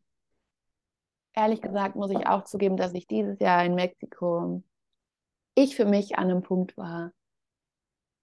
[1.34, 4.64] ehrlich gesagt muss ich auch zugeben, dass ich dieses Jahr in Mexiko,
[5.56, 7.12] ich für mich an einem Punkt war,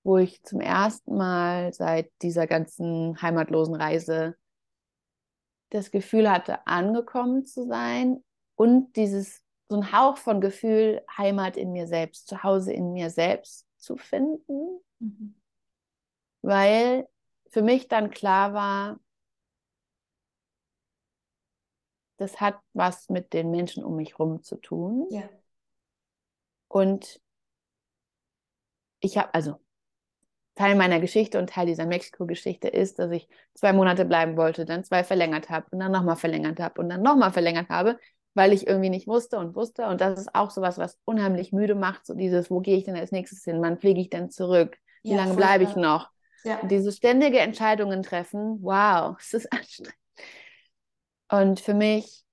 [0.03, 4.37] wo ich zum ersten Mal seit dieser ganzen heimatlosen Reise
[5.71, 8.25] das Gefühl hatte, angekommen zu sein
[8.57, 13.69] und dieses so ein Hauch von Gefühl, Heimat in mir selbst, Zuhause in mir selbst
[13.77, 15.37] zu finden, mhm.
[16.43, 17.09] weil
[17.51, 18.99] für mich dann klar war,
[22.17, 25.07] das hat was mit den Menschen um mich herum zu tun.
[25.11, 25.29] Ja.
[26.67, 27.21] Und
[28.99, 29.61] ich habe, also
[30.57, 34.83] Teil meiner Geschichte und Teil dieser Mexiko-Geschichte ist, dass ich zwei Monate bleiben wollte, dann
[34.83, 38.01] zwei verlängert habe und dann nochmal verlängert habe und dann nochmal verlängert habe,
[38.35, 39.87] weil ich irgendwie nicht wusste und wusste.
[39.87, 42.97] Und das ist auch sowas, was unheimlich müde macht, so dieses, wo gehe ich denn
[42.97, 43.61] als nächstes hin?
[43.61, 44.79] Wann fliege ich denn zurück?
[45.03, 46.11] Wie ja, lange bleibe ich noch?
[46.45, 46.59] Ja.
[46.61, 49.95] Und diese ständige Entscheidungen treffen, wow, es ist anstrengend.
[51.31, 52.25] Und für mich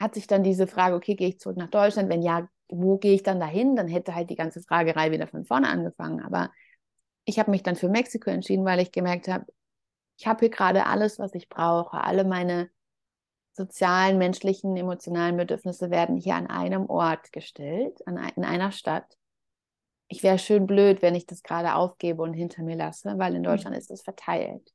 [0.00, 2.08] hat sich dann diese Frage, okay, gehe ich zurück nach Deutschland?
[2.08, 3.76] Wenn ja, wo gehe ich dann dahin?
[3.76, 6.20] Dann hätte halt die ganze Fragerei wieder von vorne angefangen.
[6.20, 6.50] Aber
[7.24, 9.46] ich habe mich dann für Mexiko entschieden, weil ich gemerkt habe,
[10.18, 12.68] ich habe hier gerade alles, was ich brauche, alle meine
[13.52, 19.18] sozialen, menschlichen, emotionalen Bedürfnisse werden hier an einem Ort gestellt, an, in einer Stadt.
[20.08, 23.40] Ich wäre schön blöd, wenn ich das gerade aufgebe und hinter mir lasse, weil in
[23.40, 23.46] mhm.
[23.46, 23.80] Deutschland mhm.
[23.80, 24.72] ist es verteilt.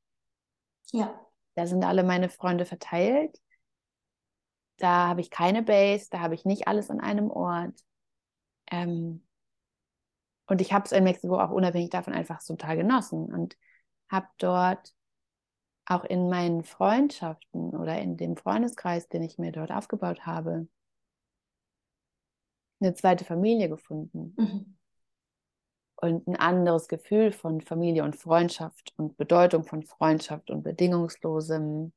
[0.91, 1.19] Ja.
[1.55, 3.39] Da sind alle meine Freunde verteilt.
[4.77, 7.83] Da habe ich keine Base, da habe ich nicht alles an einem Ort.
[8.69, 9.25] Ähm,
[10.45, 13.57] und ich habe es in Mexiko auch unabhängig davon einfach total genossen und
[14.09, 14.93] habe dort
[15.89, 20.67] auch in meinen Freundschaften oder in dem Freundeskreis, den ich mir dort aufgebaut habe,
[22.79, 24.35] eine zweite Familie gefunden.
[24.37, 24.77] Mhm.
[25.99, 31.91] Und ein anderes Gefühl von Familie und Freundschaft und Bedeutung von Freundschaft und bedingungslosem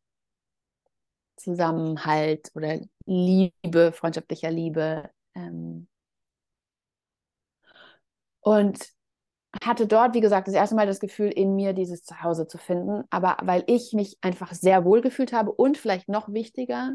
[1.37, 5.11] Zusammenhalt oder Liebe, freundschaftlicher Liebe.
[5.35, 5.88] Ähm
[8.40, 8.79] und
[9.64, 13.04] hatte dort, wie gesagt, das erste Mal das Gefühl, in mir dieses Zuhause zu finden.
[13.10, 16.94] Aber weil ich mich einfach sehr wohl gefühlt habe und vielleicht noch wichtiger,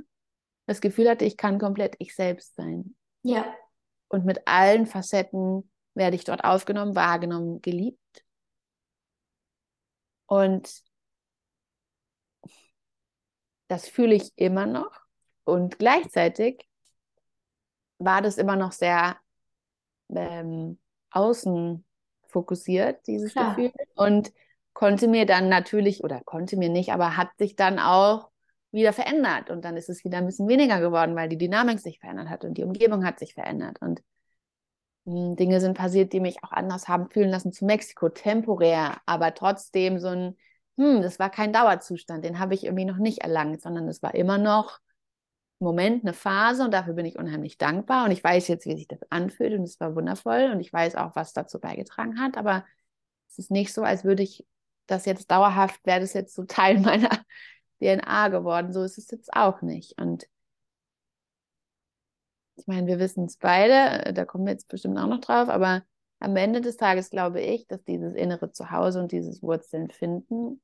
[0.65, 2.95] das Gefühl hatte, ich kann komplett ich selbst sein.
[3.23, 3.45] Ja.
[4.09, 7.99] und mit allen Facetten werde ich dort aufgenommen, wahrgenommen, geliebt.
[10.27, 10.83] Und
[13.67, 14.91] das fühle ich immer noch.
[15.43, 16.67] Und gleichzeitig
[17.97, 19.17] war das immer noch sehr
[20.09, 20.79] ähm,
[21.11, 21.84] außen
[22.35, 23.55] fokussiert, dieses Klar.
[23.55, 23.71] Gefühl.
[23.95, 24.33] Und
[24.73, 28.29] konnte mir dann natürlich, oder konnte mir nicht, aber hat sich dann auch
[28.71, 29.49] wieder verändert.
[29.49, 32.43] Und dann ist es wieder ein bisschen weniger geworden, weil die Dynamik sich verändert hat
[32.43, 33.79] und die Umgebung hat sich verändert.
[33.79, 34.03] Und
[35.05, 39.33] hm, Dinge sind passiert, die mich auch anders haben fühlen lassen zu Mexiko, temporär, aber
[39.33, 40.37] trotzdem so ein,
[40.77, 44.13] hm, das war kein Dauerzustand, den habe ich irgendwie noch nicht erlangt, sondern es war
[44.13, 44.79] immer noch
[45.65, 48.87] Moment, eine Phase und dafür bin ich unheimlich dankbar und ich weiß jetzt, wie sich
[48.87, 52.65] das anfühlt und es war wundervoll und ich weiß auch, was dazu beigetragen hat, aber
[53.27, 54.45] es ist nicht so, als würde ich
[54.87, 57.09] das jetzt dauerhaft, wäre das jetzt so Teil meiner
[57.81, 58.73] DNA geworden.
[58.73, 59.99] So ist es jetzt auch nicht.
[59.99, 60.27] Und
[62.55, 65.83] ich meine, wir wissen es beide, da kommen wir jetzt bestimmt auch noch drauf, aber
[66.19, 70.61] am Ende des Tages glaube ich, dass dieses innere Zuhause und dieses Wurzeln finden,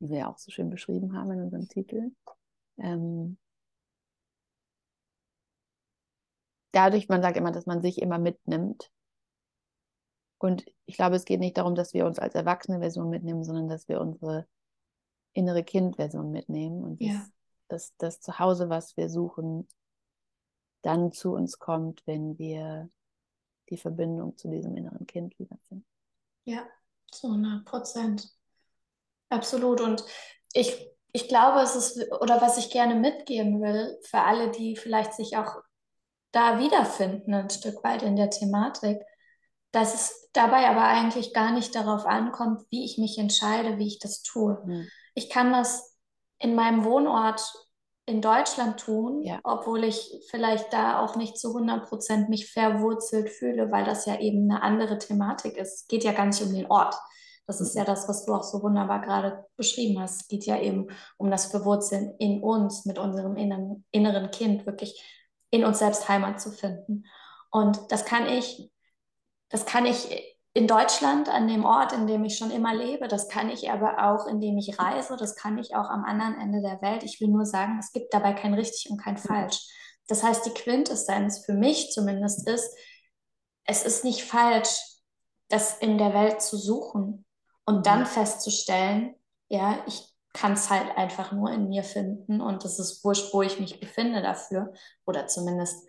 [0.00, 2.10] wie wir ja auch so schön beschrieben haben in unserem Titel,
[2.78, 3.38] ähm,
[6.72, 8.90] dadurch, man sagt immer, dass man sich immer mitnimmt.
[10.38, 13.68] Und ich glaube, es geht nicht darum, dass wir uns als erwachsene Version mitnehmen, sondern
[13.68, 14.46] dass wir unsere
[15.34, 17.24] innere Kind-Version mitnehmen und ja.
[17.68, 19.68] dass das Zuhause, was wir suchen,
[20.82, 22.90] dann zu uns kommt, wenn wir
[23.70, 25.86] die Verbindung zu diesem inneren Kind wieder finden.
[26.44, 26.66] Ja,
[27.10, 28.28] zu 100 Prozent.
[29.28, 29.80] Absolut.
[29.80, 30.04] Und
[30.52, 35.14] ich, ich glaube, es ist, oder was ich gerne mitgeben will, für alle, die vielleicht
[35.14, 35.62] sich auch
[36.32, 38.98] da wiederfinden, ein Stück weit in der Thematik,
[39.70, 43.98] dass es dabei aber eigentlich gar nicht darauf ankommt, wie ich mich entscheide, wie ich
[43.98, 44.60] das tue.
[44.64, 44.88] Mhm.
[45.14, 45.96] Ich kann das
[46.38, 47.42] in meinem Wohnort
[48.06, 49.38] in Deutschland tun, ja.
[49.44, 54.18] obwohl ich vielleicht da auch nicht zu 100 Prozent mich verwurzelt fühle, weil das ja
[54.18, 55.82] eben eine andere Thematik ist.
[55.82, 56.96] Es geht ja gar nicht um den Ort.
[57.46, 60.22] Das ist ja das, was du auch so wunderbar gerade beschrieben hast.
[60.22, 65.21] Es geht ja eben um das Verwurzeln in uns, mit unserem inneren, inneren Kind, wirklich
[65.52, 67.04] in uns selbst Heimat zu finden.
[67.50, 68.72] Und das kann ich,
[69.50, 70.10] das kann ich
[70.54, 73.06] in Deutschland, an dem Ort, in dem ich schon immer lebe.
[73.06, 75.16] Das kann ich aber auch, indem ich reise.
[75.16, 77.04] Das kann ich auch am anderen Ende der Welt.
[77.04, 79.68] Ich will nur sagen, es gibt dabei kein richtig und kein falsch.
[80.08, 82.74] Das heißt, die Quintessenz für mich zumindest ist,
[83.64, 84.80] es ist nicht falsch,
[85.48, 87.24] das in der Welt zu suchen
[87.66, 89.14] und dann festzustellen,
[89.48, 93.42] ja, ich kann es halt einfach nur in mir finden und das ist wurscht, wo
[93.42, 94.72] ich mich befinde dafür
[95.04, 95.86] oder zumindest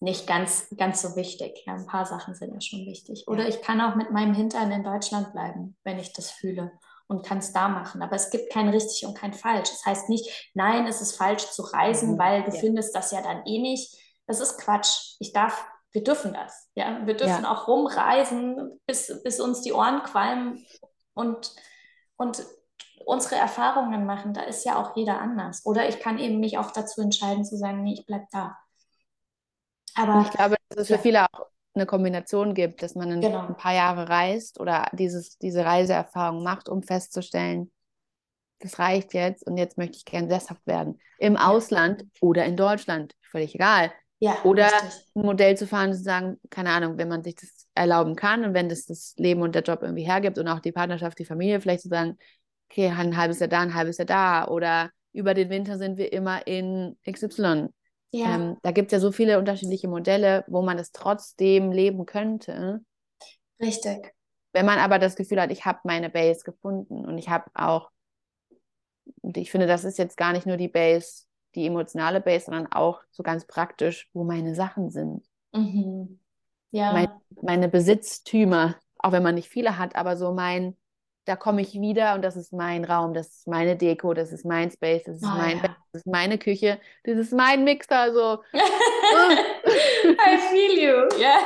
[0.00, 1.64] nicht ganz, ganz so wichtig.
[1.66, 3.24] Ja, ein paar Sachen sind ja schon wichtig.
[3.26, 6.72] Oder ich kann auch mit meinem Hintern in Deutschland bleiben, wenn ich das fühle
[7.06, 8.02] und kann es da machen.
[8.02, 9.70] Aber es gibt kein richtig und kein falsch.
[9.70, 12.18] Das heißt nicht, nein, es ist falsch zu reisen, mhm.
[12.18, 12.60] weil du ja.
[12.60, 13.96] findest das ja dann eh nicht.
[14.26, 15.16] Das ist Quatsch.
[15.20, 16.68] Ich darf, wir dürfen das.
[16.74, 17.52] Ja, wir dürfen ja.
[17.52, 20.66] auch rumreisen, bis, bis uns die Ohren qualmen
[21.14, 21.54] und,
[22.16, 22.44] und
[23.04, 24.34] unsere Erfahrungen machen.
[24.34, 25.64] Da ist ja auch jeder anders.
[25.64, 28.56] Oder ich kann eben mich auch dazu entscheiden zu sagen, nee, ich bleib da.
[29.94, 31.00] Aber ich glaube, dass es für ja.
[31.00, 33.46] viele auch eine Kombination gibt, dass man ein, genau.
[33.46, 37.72] ein paar Jahre reist oder dieses, diese Reiseerfahrung macht, um festzustellen,
[38.60, 41.00] das reicht jetzt und jetzt möchte ich gern sesshaft werden.
[41.18, 41.48] Im ja.
[41.48, 43.92] Ausland oder in Deutschland, völlig egal.
[44.20, 45.06] Ja, oder richtig.
[45.16, 48.54] ein Modell zu fahren, zu sagen, keine Ahnung, wenn man sich das erlauben kann und
[48.54, 51.60] wenn das das Leben und der Job irgendwie hergibt und auch die Partnerschaft, die Familie,
[51.60, 52.16] vielleicht zu sagen,
[52.70, 56.12] okay, ein halbes Jahr da, ein halbes Jahr da oder über den Winter sind wir
[56.12, 57.68] immer in XY.
[58.10, 58.34] Ja.
[58.34, 62.80] Ähm, da gibt es ja so viele unterschiedliche Modelle, wo man es trotzdem leben könnte.
[63.60, 64.14] Richtig.
[64.52, 67.90] Wenn man aber das Gefühl hat, ich habe meine Base gefunden und ich habe auch,
[69.20, 71.24] und ich finde, das ist jetzt gar nicht nur die Base,
[71.54, 75.26] die emotionale Base, sondern auch so ganz praktisch, wo meine Sachen sind.
[75.52, 76.20] Mhm.
[76.70, 76.92] Ja.
[76.92, 77.08] Mein,
[77.42, 80.76] meine Besitztümer, auch wenn man nicht viele hat, aber so mein,
[81.24, 84.44] da komme ich wieder und das ist mein Raum, das ist meine Deko, das ist
[84.44, 85.62] mein Space, das ist oh, mein ja.
[85.62, 88.42] Bett, das ist meine Küche, das ist mein Mixer, so.
[88.52, 91.08] I feel you.
[91.18, 91.38] Yeah.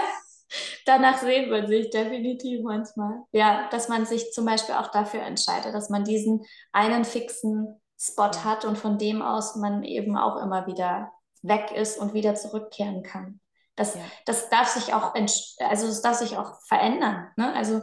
[0.87, 3.23] Danach sehnt man sich definitiv manchmal.
[3.33, 8.31] Ja, dass man sich zum Beispiel auch dafür entscheidet, dass man diesen einen fixen Spot
[8.45, 11.13] hat und von dem aus man eben auch immer wieder
[11.43, 13.41] weg ist und wieder zurückkehren kann.
[13.77, 14.01] Das, ja.
[14.25, 17.29] das darf sich auch, also das darf sich auch verändern.
[17.37, 17.53] Ne?
[17.55, 17.83] Also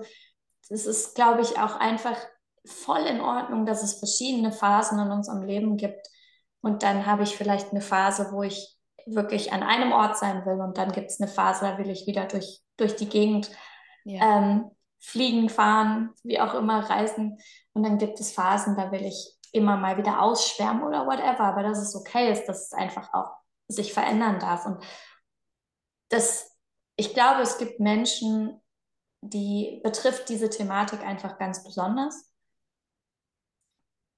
[0.69, 2.17] es ist, glaube ich, auch einfach
[2.65, 6.07] voll in Ordnung, dass es verschiedene Phasen in unserem Leben gibt.
[6.61, 8.75] Und dann habe ich vielleicht eine Phase, wo ich
[9.05, 10.61] wirklich an einem Ort sein will.
[10.61, 13.51] Und dann gibt es eine Phase, da will ich wieder durch, durch die Gegend
[14.03, 14.39] ja.
[14.39, 17.37] ähm, fliegen, fahren, wie auch immer, reisen.
[17.73, 21.41] Und dann gibt es Phasen, da will ich immer mal wieder ausschwärmen oder whatever.
[21.41, 23.31] Aber dass es okay ist, dass es einfach auch
[23.67, 24.65] sich verändern darf.
[24.65, 24.83] Und
[26.09, 26.51] das,
[26.95, 28.59] ich glaube, es gibt Menschen,
[29.29, 32.31] die betrifft diese Thematik einfach ganz besonders.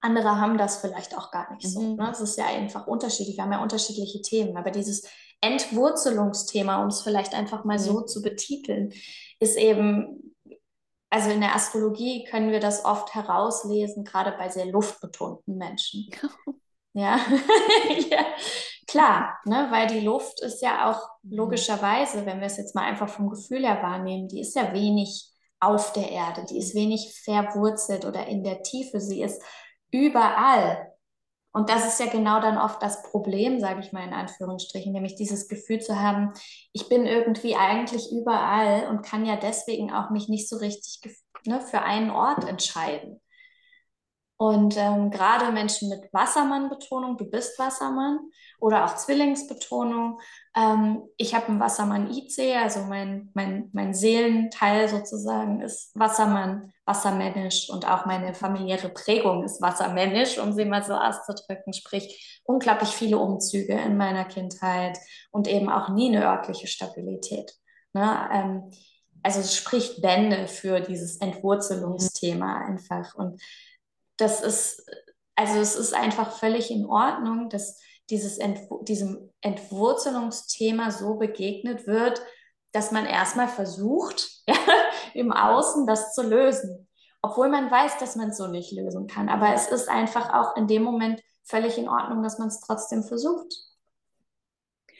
[0.01, 1.81] Andere haben das vielleicht auch gar nicht so.
[1.81, 1.95] Mhm.
[1.95, 2.09] Ne?
[2.11, 3.37] Es ist ja einfach unterschiedlich.
[3.37, 4.55] Wir haben ja unterschiedliche Themen.
[4.57, 5.07] Aber dieses
[5.41, 7.83] Entwurzelungsthema, um es vielleicht einfach mal Mhm.
[7.83, 8.93] so zu betiteln,
[9.39, 10.35] ist eben,
[11.09, 16.09] also in der Astrologie können wir das oft herauslesen, gerade bei sehr luftbetonten Menschen.
[16.97, 17.19] Ja,
[18.09, 18.25] ja.
[18.87, 19.67] klar, ne?
[19.69, 23.63] weil die Luft ist ja auch logischerweise, wenn wir es jetzt mal einfach vom Gefühl
[23.63, 25.29] her wahrnehmen, die ist ja wenig
[25.59, 29.39] auf der Erde, die ist wenig verwurzelt oder in der Tiefe, sie ist
[29.91, 30.91] überall.
[31.51, 35.15] Und das ist ja genau dann oft das Problem, sage ich mal in Anführungsstrichen, nämlich
[35.15, 36.33] dieses Gefühl zu haben,
[36.73, 40.99] ich bin irgendwie eigentlich überall und kann ja deswegen auch mich nicht so richtig
[41.45, 43.21] ne, für einen Ort entscheiden.
[44.37, 48.19] Und ähm, gerade Menschen mit Wassermann-Betonung, du bist Wassermann,
[48.59, 50.19] oder auch Zwillingsbetonung.
[50.55, 57.69] Ähm, ich habe einen Wassermann IC, also mein, mein, mein Seelenteil sozusagen ist Wassermann, wassermännisch
[57.69, 61.73] und auch meine familiäre Prägung ist wassermännisch, um sie mal so auszudrücken.
[61.73, 64.97] Sprich, unglaublich viele Umzüge in meiner Kindheit
[65.31, 67.53] und eben auch nie eine örtliche Stabilität.
[67.93, 68.29] Ne?
[68.33, 68.71] Ähm,
[69.21, 73.13] also es spricht Bände für dieses Entwurzelungsthema einfach.
[73.15, 73.41] Und
[74.17, 74.85] das ist,
[75.35, 82.21] also es ist einfach völlig in Ordnung, dass dieses Entw diesem Entwurzelungsthema so begegnet wird,
[82.71, 84.55] dass man erstmal versucht, ja,
[85.13, 86.87] im Außen das zu lösen.
[87.21, 89.27] Obwohl man weiß, dass man es so nicht lösen kann.
[89.27, 93.03] Aber es ist einfach auch in dem Moment völlig in Ordnung, dass man es trotzdem
[93.03, 93.53] versucht.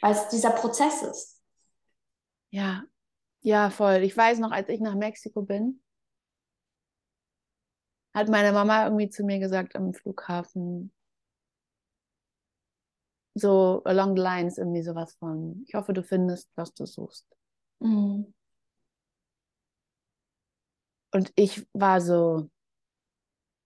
[0.01, 1.41] Weil es dieser Prozess ist.
[2.49, 2.84] Ja,
[3.41, 3.97] ja, voll.
[4.03, 5.82] Ich weiß noch, als ich nach Mexiko bin,
[8.18, 10.91] hat meine Mama irgendwie zu mir gesagt am Flughafen,
[13.36, 17.28] so along the lines, irgendwie sowas von, ich hoffe, du findest, was du suchst.
[17.80, 18.34] Mhm.
[21.11, 22.49] Und ich war so,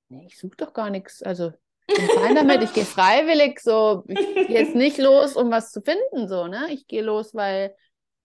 [0.09, 1.23] nee, ich suche doch gar nichts.
[1.23, 1.53] Also,
[1.87, 5.71] ich bin fein damit, ich gehe freiwillig, so, ich gehe jetzt nicht los, um was
[5.71, 6.67] zu finden, so, ne?
[6.71, 7.73] Ich gehe los, weil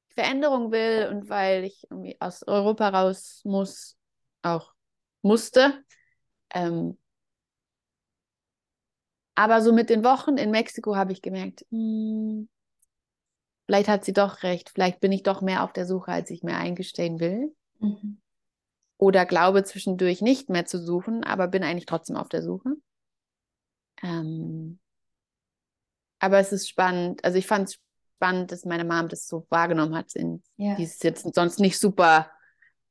[0.09, 3.97] ich Veränderung will und weil ich irgendwie aus Europa raus muss,
[4.43, 4.75] auch
[5.23, 5.85] musste.
[6.51, 6.97] Ähm,
[9.35, 12.49] aber so mit den Wochen in Mexiko habe ich gemerkt, hm,
[13.67, 16.43] vielleicht hat sie doch recht, vielleicht bin ich doch mehr auf der Suche, als ich
[16.43, 17.55] mir eingestehen will.
[17.81, 18.21] Mhm.
[18.99, 22.77] Oder glaube zwischendurch nicht mehr zu suchen, aber bin eigentlich trotzdem auf der Suche.
[24.03, 24.79] Ähm,
[26.19, 27.79] aber es ist spannend, also ich fand es
[28.17, 30.15] spannend, dass meine Mom das so wahrgenommen hat.
[30.15, 30.77] In, Ja.
[30.77, 32.31] Die ist jetzt sonst nicht super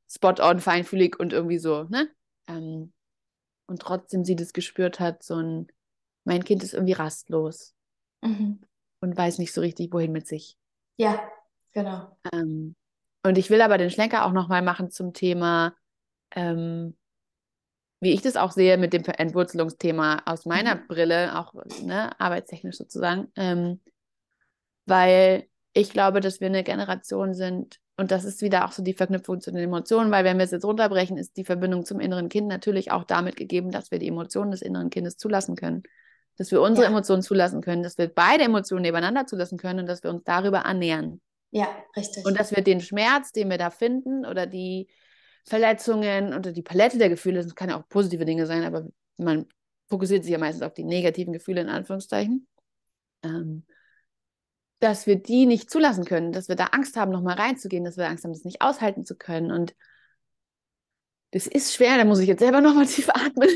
[0.08, 2.10] spot-on, feinfühlig und irgendwie so, ne?
[2.48, 2.94] Ähm,
[3.68, 5.68] und trotzdem sie das gespürt hat, so ein,
[6.24, 7.74] mein Kind ist irgendwie rastlos
[8.22, 8.60] Mhm.
[9.02, 10.58] und weiß nicht so richtig, wohin mit sich.
[10.98, 11.22] Ja,
[11.74, 12.18] genau.
[12.32, 12.76] Ähm,
[13.24, 15.76] und ich will aber den Schlenker auch nochmal machen zum Thema,
[16.32, 16.96] ähm,
[18.02, 20.88] wie ich das auch sehe mit dem Entwurzelungsthema aus meiner Mhm.
[20.88, 21.54] Brille, auch
[21.84, 23.82] ne, arbeitstechnisch sozusagen, ähm,
[24.86, 28.94] weil ich glaube, dass wir eine Generation sind, und das ist wieder auch so die
[28.94, 32.30] Verknüpfung zu den Emotionen, weil wenn wir es jetzt runterbrechen, ist die Verbindung zum inneren
[32.30, 35.84] Kind natürlich auch damit gegeben, dass wir die Emotionen des inneren Kindes zulassen können.
[36.38, 36.92] Dass wir unsere Ja.
[36.92, 40.66] Emotionen zulassen können, dass wir beide Emotionen nebeneinander zulassen können und dass wir uns darüber
[40.66, 41.22] annähern.
[41.52, 42.26] Ja, richtig.
[42.26, 44.90] Und dass wir den Schmerz, den wir da finden, oder die
[45.46, 48.88] Verletzungen oder die Palette der Gefühle, das kann ja auch positive Dinge sein, aber
[49.18, 49.46] man
[49.88, 52.48] fokussiert sich ja meistens auf die negativen Gefühle in Anführungszeichen,
[53.24, 53.64] ähm,
[54.80, 58.08] dass wir die nicht zulassen können, dass wir da Angst haben, nochmal reinzugehen, dass wir
[58.08, 59.52] Angst haben, das nicht aushalten zu können.
[59.52, 59.76] Und
[61.32, 63.50] das ist schwer, da muss ich jetzt selber nochmal tief atmen.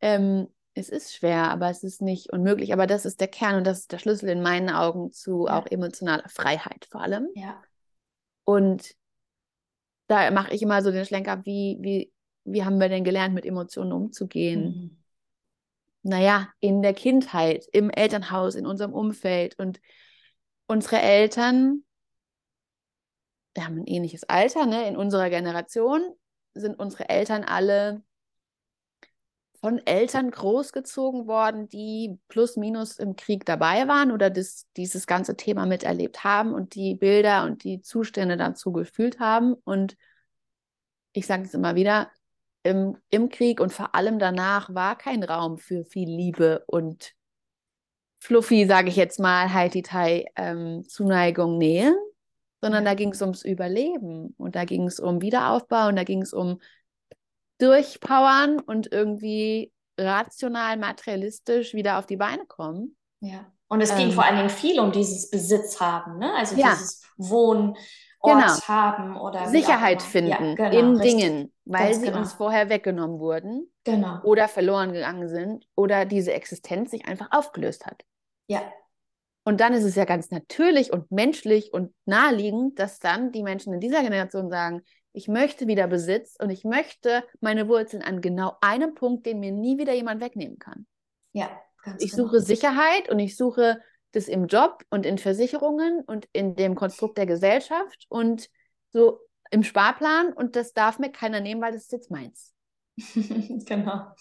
[0.00, 2.72] ähm, es ist schwer, aber es ist nicht unmöglich.
[2.72, 5.58] Aber das ist der Kern und das ist der Schlüssel in meinen Augen zu Ja.
[5.58, 7.28] auch emotionaler Freiheit vor allem.
[7.34, 7.62] ja.
[8.44, 8.94] Und
[10.06, 12.12] da mache ich immer so den Schlenker, wie, wie,
[12.44, 14.64] wie haben wir denn gelernt, mit Emotionen umzugehen?
[14.64, 14.96] Mhm.
[16.02, 19.56] Naja, in der Kindheit, im Elternhaus, in unserem Umfeld.
[19.58, 19.80] Und
[20.70, 21.82] unsere Eltern,
[23.54, 24.86] wir haben ein ähnliches Alter, ne?
[24.86, 26.00] In unserer Generation
[26.54, 28.04] sind unsere Eltern alle
[29.60, 35.36] von Eltern großgezogen worden, die plus minus im Krieg dabei waren oder das, dieses ganze
[35.36, 39.54] Thema miterlebt haben und die Bilder und die Zustände dazu gefühlt haben.
[39.64, 39.96] Und
[41.12, 42.12] ich sage es immer wieder,
[42.62, 47.16] im, im Krieg und vor allem danach war kein Raum für viel Liebe und
[48.20, 51.94] Fluffy, sage ich jetzt mal, Haiti-Tai, ähm, Zuneigung, Nähe,
[52.60, 56.22] sondern da ging es ums Überleben und da ging es um Wiederaufbau und da ging
[56.22, 56.60] es um
[57.58, 62.96] Durchpowern und irgendwie rational, materialistisch wieder auf die Beine kommen.
[63.20, 63.46] Ja.
[63.68, 66.34] Und es ging ähm, vor allen Dingen viel um dieses Besitz haben, ne?
[66.34, 66.70] also ja.
[66.70, 67.76] dieses Wohnen.
[68.22, 68.68] Ort genau.
[68.68, 71.10] haben oder Sicherheit finden ja, genau, in richtig.
[71.10, 72.18] Dingen, weil Ganz sie genau.
[72.18, 74.20] uns vorher weggenommen wurden genau.
[74.24, 78.04] oder verloren gegangen sind oder diese Existenz sich einfach aufgelöst hat.
[78.50, 78.72] Ja.
[79.44, 83.72] Und dann ist es ja ganz natürlich und menschlich und naheliegend, dass dann die Menschen
[83.72, 84.82] in dieser Generation sagen,
[85.12, 89.52] ich möchte wieder Besitz und ich möchte meine Wurzeln an genau einem Punkt, den mir
[89.52, 90.86] nie wieder jemand wegnehmen kann.
[91.32, 91.48] Ja,
[91.82, 92.24] ganz Ich genau.
[92.24, 93.80] suche Sicherheit und ich suche
[94.12, 98.50] das im Job und in Versicherungen und in dem Konstrukt der Gesellschaft und
[98.90, 99.20] so
[99.52, 102.52] im Sparplan und das darf mir keiner nehmen, weil das ist jetzt meins.
[102.98, 104.12] genau.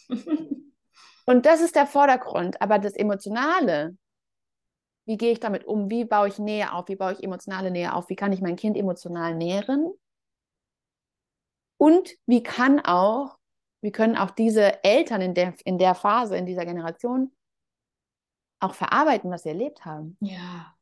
[1.25, 3.97] und das ist der Vordergrund, aber das Emotionale,
[5.09, 5.89] wie gehe ich damit um?
[5.89, 6.87] Wie baue ich Nähe auf?
[6.87, 8.09] Wie baue ich emotionale Nähe auf?
[8.09, 9.91] Wie kann ich mein Kind emotional nähren?
[11.77, 13.39] Und wie kann auch,
[13.81, 17.35] wie können auch diese Eltern in der, in der Phase, in dieser Generation
[18.59, 20.15] auch verarbeiten, was sie erlebt haben.
[20.19, 20.75] Ja.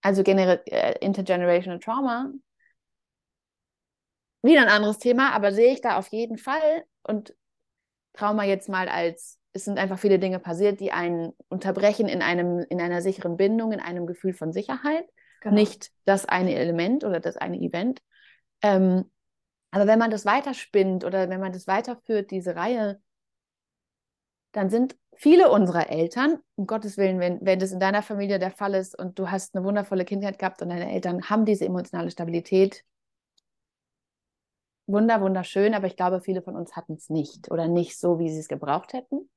[0.00, 2.30] Also äh, intergenerational Trauma.
[4.42, 7.34] Wieder ein anderes Thema, aber sehe ich da auf jeden Fall und
[8.12, 12.64] Trauma jetzt mal als, es sind einfach viele Dinge passiert, die einen unterbrechen in einem,
[12.68, 15.04] in einer sicheren Bindung, in einem Gefühl von Sicherheit.
[15.40, 15.54] Genau.
[15.54, 18.00] Nicht das eine Element oder das eine Event.
[18.62, 19.10] Ähm,
[19.70, 23.00] aber wenn man das weiterspinnt oder wenn man das weiterführt, diese Reihe,
[24.52, 28.50] dann sind viele unserer Eltern, um Gottes Willen, wenn, wenn das in deiner Familie der
[28.50, 32.10] Fall ist und du hast eine wundervolle Kindheit gehabt und deine Eltern haben diese emotionale
[32.10, 32.84] Stabilität,
[34.86, 38.30] wunder, wunderschön, aber ich glaube, viele von uns hatten es nicht oder nicht so, wie
[38.30, 39.28] sie es gebraucht hätten.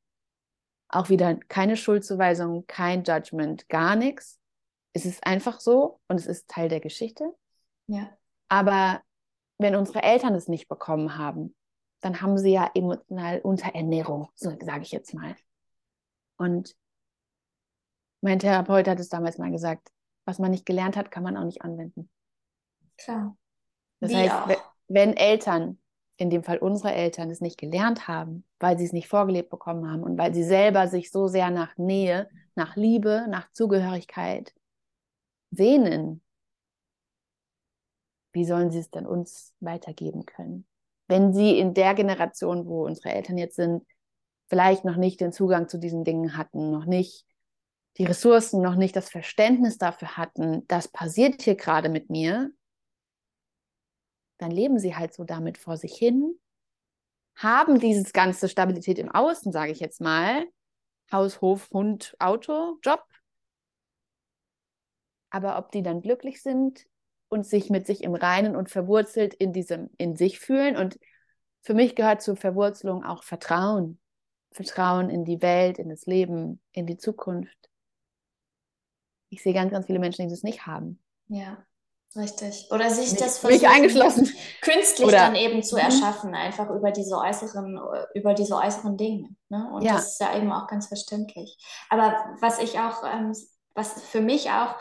[0.93, 4.39] Auch wieder keine Schuldzuweisung, kein Judgment, gar nichts.
[4.93, 7.33] Es ist einfach so und es ist Teil der Geschichte.
[7.87, 8.15] Ja.
[8.47, 9.01] Aber
[9.57, 11.55] wenn unsere Eltern es nicht bekommen haben,
[12.01, 15.35] dann haben sie ja emotional Unterernährung, so sage ich jetzt mal.
[16.37, 16.75] Und
[18.21, 19.89] mein Therapeut hat es damals mal gesagt,
[20.25, 22.09] was man nicht gelernt hat, kann man auch nicht anwenden.
[22.97, 23.35] Klar.
[23.99, 24.73] Das Wie heißt, auch.
[24.89, 25.81] wenn Eltern,
[26.17, 29.89] in dem Fall unsere Eltern, es nicht gelernt haben, weil sie es nicht vorgelebt bekommen
[29.89, 34.53] haben und weil sie selber sich so sehr nach Nähe, nach Liebe, nach Zugehörigkeit
[35.51, 36.21] sehnen,
[38.31, 40.65] wie sollen sie es dann uns weitergeben können?
[41.07, 43.83] Wenn sie in der Generation, wo unsere Eltern jetzt sind,
[44.47, 47.25] vielleicht noch nicht den Zugang zu diesen Dingen hatten, noch nicht
[47.97, 52.51] die Ressourcen, noch nicht das Verständnis dafür hatten, das passiert hier gerade mit mir,
[54.43, 56.37] dann leben sie halt so damit vor sich hin,
[57.35, 60.45] haben dieses ganze Stabilität im Außen, sage ich jetzt mal,
[61.11, 63.03] Haus, Hof, Hund, Auto, Job.
[65.29, 66.85] Aber ob die dann glücklich sind
[67.29, 70.77] und sich mit sich im Reinen und verwurzelt in diesem, in sich fühlen.
[70.77, 70.99] Und
[71.61, 73.99] für mich gehört zur Verwurzelung auch Vertrauen.
[74.51, 77.57] Vertrauen in die Welt, in das Leben, in die Zukunft.
[79.29, 81.01] Ich sehe ganz, ganz viele Menschen, die das nicht haben.
[81.27, 81.65] Ja,
[82.15, 82.67] richtig.
[82.71, 84.31] Oder sich mich, das versuchen, eingeschlossen.
[84.61, 85.81] künstlich Oder, dann eben zu mhm.
[85.81, 87.79] erschaffen, einfach über diese äußeren,
[88.13, 89.29] über diese äußeren Dinge.
[89.49, 89.69] Ne?
[89.73, 89.93] Und ja.
[89.95, 91.57] das ist ja eben auch ganz verständlich.
[91.89, 93.33] Aber was ich auch, ähm,
[93.75, 94.75] was für mich auch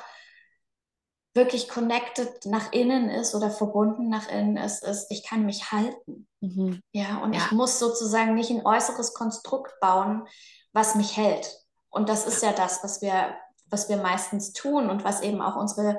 [1.35, 6.29] wirklich connected nach innen ist oder verbunden nach innen ist, ist, ich kann mich halten.
[6.41, 6.83] Mhm.
[6.93, 7.41] Ja, und ja.
[7.41, 10.27] ich muss sozusagen nicht ein äußeres Konstrukt bauen,
[10.73, 11.59] was mich hält.
[11.89, 13.35] Und das ist ja das, was wir,
[13.67, 15.99] was wir meistens tun und was eben auch unsere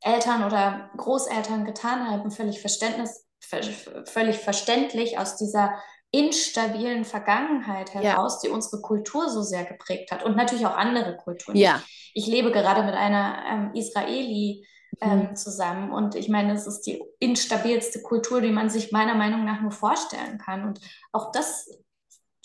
[0.00, 3.26] Eltern oder Großeltern getan haben, völlig, Verständnis,
[4.06, 5.74] völlig verständlich aus dieser
[6.12, 8.48] instabilen Vergangenheit heraus, ja.
[8.48, 11.56] die unsere Kultur so sehr geprägt hat und natürlich auch andere Kulturen.
[11.56, 11.82] Ja.
[12.14, 14.66] Ich lebe gerade mit einer ähm, Israeli
[15.00, 15.36] ähm, mhm.
[15.36, 19.60] zusammen und ich meine, es ist die instabilste Kultur, die man sich meiner Meinung nach
[19.60, 20.80] nur vorstellen kann und
[21.12, 21.70] auch das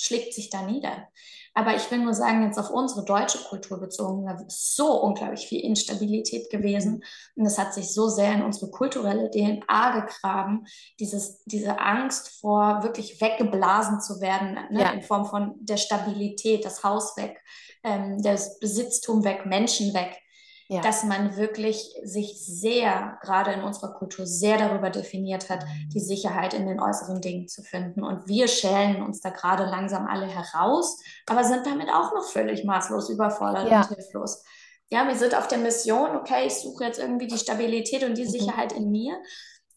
[0.05, 1.09] schlägt sich da nieder.
[1.57, 5.47] Aber ich will nur sagen, jetzt auf unsere deutsche Kultur bezogen, da ist so unglaublich
[5.47, 6.95] viel Instabilität gewesen.
[6.95, 7.01] Mhm.
[7.41, 10.65] Und es hat sich so sehr in unsere kulturelle DNA gegraben,
[10.99, 14.81] dieses, diese Angst vor wirklich weggeblasen zu werden, ne?
[14.81, 14.91] ja.
[14.91, 17.41] in Form von der Stabilität, das Haus weg,
[17.83, 20.21] ähm, das Besitztum weg, Menschen weg
[20.68, 20.82] ja.
[20.82, 25.63] dass man wirklich sich sehr, gerade in unserer Kultur, sehr darüber definiert hat,
[25.93, 28.03] die Sicherheit in den äußeren Dingen zu finden.
[28.03, 32.63] Und wir schälen uns da gerade langsam alle heraus, aber sind damit auch noch völlig
[32.63, 33.82] maßlos überfordert ja.
[33.82, 34.43] und hilflos.
[34.89, 38.26] Ja, wir sind auf der Mission, okay, ich suche jetzt irgendwie die Stabilität und die
[38.26, 38.30] mhm.
[38.30, 39.18] Sicherheit in mir,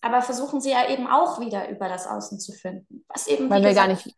[0.01, 3.05] aber versuchen sie ja eben auch wieder über das Außen zu finden.
[3.09, 4.15] Was eben, Weil wir gesagt, gar nicht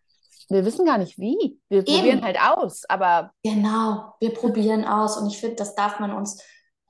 [0.51, 1.61] wir wissen gar nicht wie.
[1.69, 1.95] Wir Eben.
[1.95, 3.31] probieren halt aus, aber.
[3.45, 6.43] Genau, wir probieren aus und ich finde, das darf man uns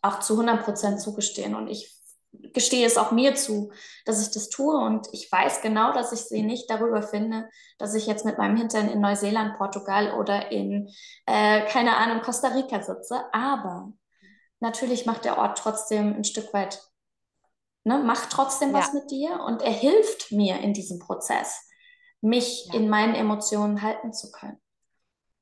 [0.02, 1.54] auch zu 100 Prozent zugestehen.
[1.54, 2.00] Und ich
[2.32, 3.72] gestehe es auch mir zu,
[4.04, 7.48] dass ich das tue und ich weiß genau, dass ich sie nicht darüber finde,
[7.78, 10.88] dass ich jetzt mit meinem Hintern in Neuseeland, Portugal oder in,
[11.26, 13.24] äh, keine Ahnung, Costa Rica sitze.
[13.32, 13.92] Aber
[14.60, 16.80] natürlich macht der Ort trotzdem ein Stück weit,
[17.84, 19.00] ne, macht trotzdem was ja.
[19.00, 21.68] mit dir und er hilft mir in diesem Prozess,
[22.20, 22.74] mich ja.
[22.74, 24.60] in meinen Emotionen halten zu können.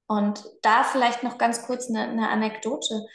[0.07, 3.07] Und da vielleicht noch ganz kurz eine, eine Anekdote.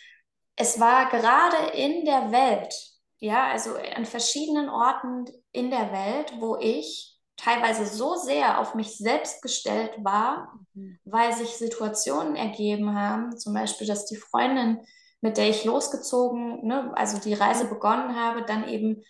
[0.56, 2.74] Es war gerade in der Welt,
[3.20, 8.97] ja, also an verschiedenen Orten in der Welt, wo ich teilweise so sehr auf mich
[8.97, 10.99] selbst gestellt war, mhm.
[11.04, 14.80] weil sich Situationen ergeben haben, zum Beispiel, dass die Freundin,
[15.22, 19.04] mit der ich losgezogen, ne, also die Reise begonnen habe, dann eben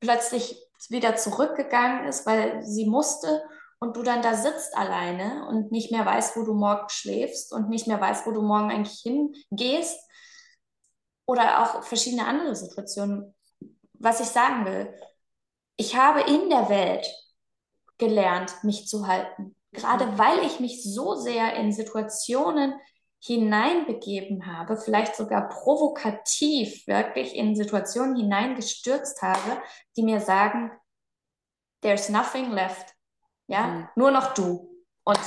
[0.00, 0.56] plötzlich
[0.88, 3.42] wieder zurückgegangen ist, weil sie musste
[3.78, 7.68] und du dann da sitzt alleine und nicht mehr weißt, wo du morgen schläfst und
[7.68, 9.98] nicht mehr weißt, wo du morgen eigentlich hingehst
[11.32, 13.34] oder auch verschiedene andere Situationen.
[13.94, 14.94] Was ich sagen will,
[15.76, 17.06] ich habe in der Welt
[17.96, 19.56] gelernt, mich zu halten.
[19.72, 20.18] Gerade mhm.
[20.18, 22.74] weil ich mich so sehr in Situationen
[23.18, 29.62] hineinbegeben habe, vielleicht sogar provokativ wirklich in Situationen hineingestürzt habe,
[29.96, 30.70] die mir sagen,
[31.80, 32.94] there's nothing left.
[33.46, 33.88] Ja, mhm.
[33.96, 34.68] nur noch du.
[35.04, 35.20] Und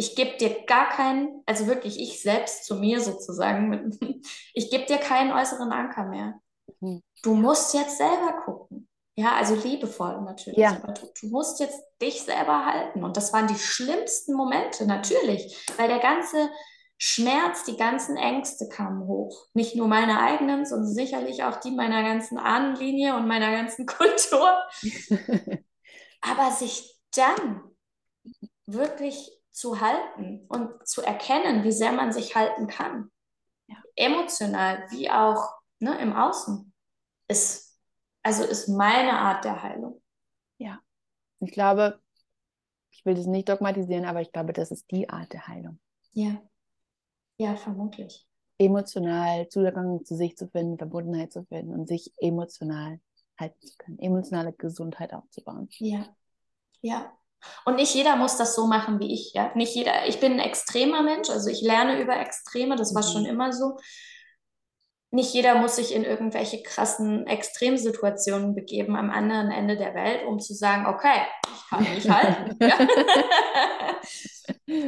[0.00, 3.98] ich gebe dir gar keinen, also wirklich ich selbst zu mir sozusagen,
[4.54, 6.40] ich gebe dir keinen äußeren Anker mehr.
[6.80, 7.02] Mhm.
[7.22, 8.88] Du musst jetzt selber gucken.
[9.14, 10.58] Ja, also liebevoll natürlich.
[10.58, 10.80] Ja.
[10.82, 13.04] Aber du, du, musst jetzt dich selber halten.
[13.04, 16.48] Und das waren die schlimmsten Momente, natürlich, weil der ganze
[16.96, 19.48] Schmerz, die ganzen Ängste kamen hoch.
[19.52, 24.50] Nicht nur meine eigenen, sondern sicherlich auch die meiner ganzen Ahnenlinie und meiner ganzen Kultur.
[26.22, 27.64] Aber sich dann
[28.64, 33.10] wirklich zu halten und zu erkennen, wie sehr man sich halten kann,
[33.68, 33.76] ja.
[33.94, 36.72] emotional wie auch ne, im Außen,
[37.28, 37.78] ist,
[38.22, 40.02] also ist meine Art der Heilung.
[40.58, 40.80] Ja,
[41.40, 42.00] ich glaube,
[42.90, 45.78] ich will das nicht dogmatisieren, aber ich glaube, das ist die Art der Heilung.
[46.12, 46.40] Ja,
[47.36, 48.26] ja, vermutlich.
[48.58, 53.00] Emotional Zugang zu sich zu finden, Verbundenheit zu finden und sich emotional
[53.38, 55.68] halten zu können, emotionale Gesundheit aufzubauen.
[55.78, 56.14] Ja,
[56.82, 57.12] ja.
[57.64, 59.32] Und nicht jeder muss das so machen wie ich.
[59.34, 59.52] Ja?
[59.54, 63.12] Nicht jeder, ich bin ein extremer Mensch, also ich lerne über Extreme, das war mhm.
[63.12, 63.76] schon immer so.
[65.12, 70.38] Nicht jeder muss sich in irgendwelche krassen Extremsituationen begeben am anderen Ende der Welt, um
[70.38, 71.22] zu sagen, okay,
[71.52, 72.56] ich kann mich halten.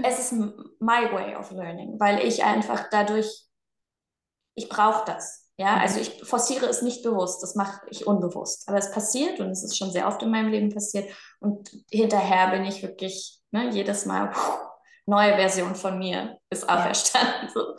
[0.05, 3.47] es ist my way of learning, weil ich einfach dadurch,
[4.55, 5.42] ich brauche das.
[5.59, 5.81] Ja, mhm.
[5.83, 8.69] also ich forciere es nicht bewusst, das mache ich unbewusst.
[8.69, 11.09] Aber es passiert und es ist schon sehr oft in meinem Leben passiert.
[11.41, 14.53] Und hinterher bin ich wirklich ne, jedes Mal, puh,
[15.07, 17.51] neue Version von mir ist auferstanden.
[17.53, 17.77] So.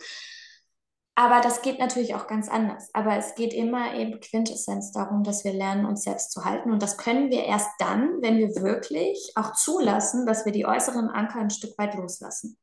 [1.15, 2.89] Aber das geht natürlich auch ganz anders.
[2.93, 6.71] Aber es geht immer eben Quintessenz darum, dass wir lernen, uns selbst zu halten.
[6.71, 11.09] Und das können wir erst dann, wenn wir wirklich auch zulassen, dass wir die äußeren
[11.09, 12.57] Anker ein Stück weit loslassen.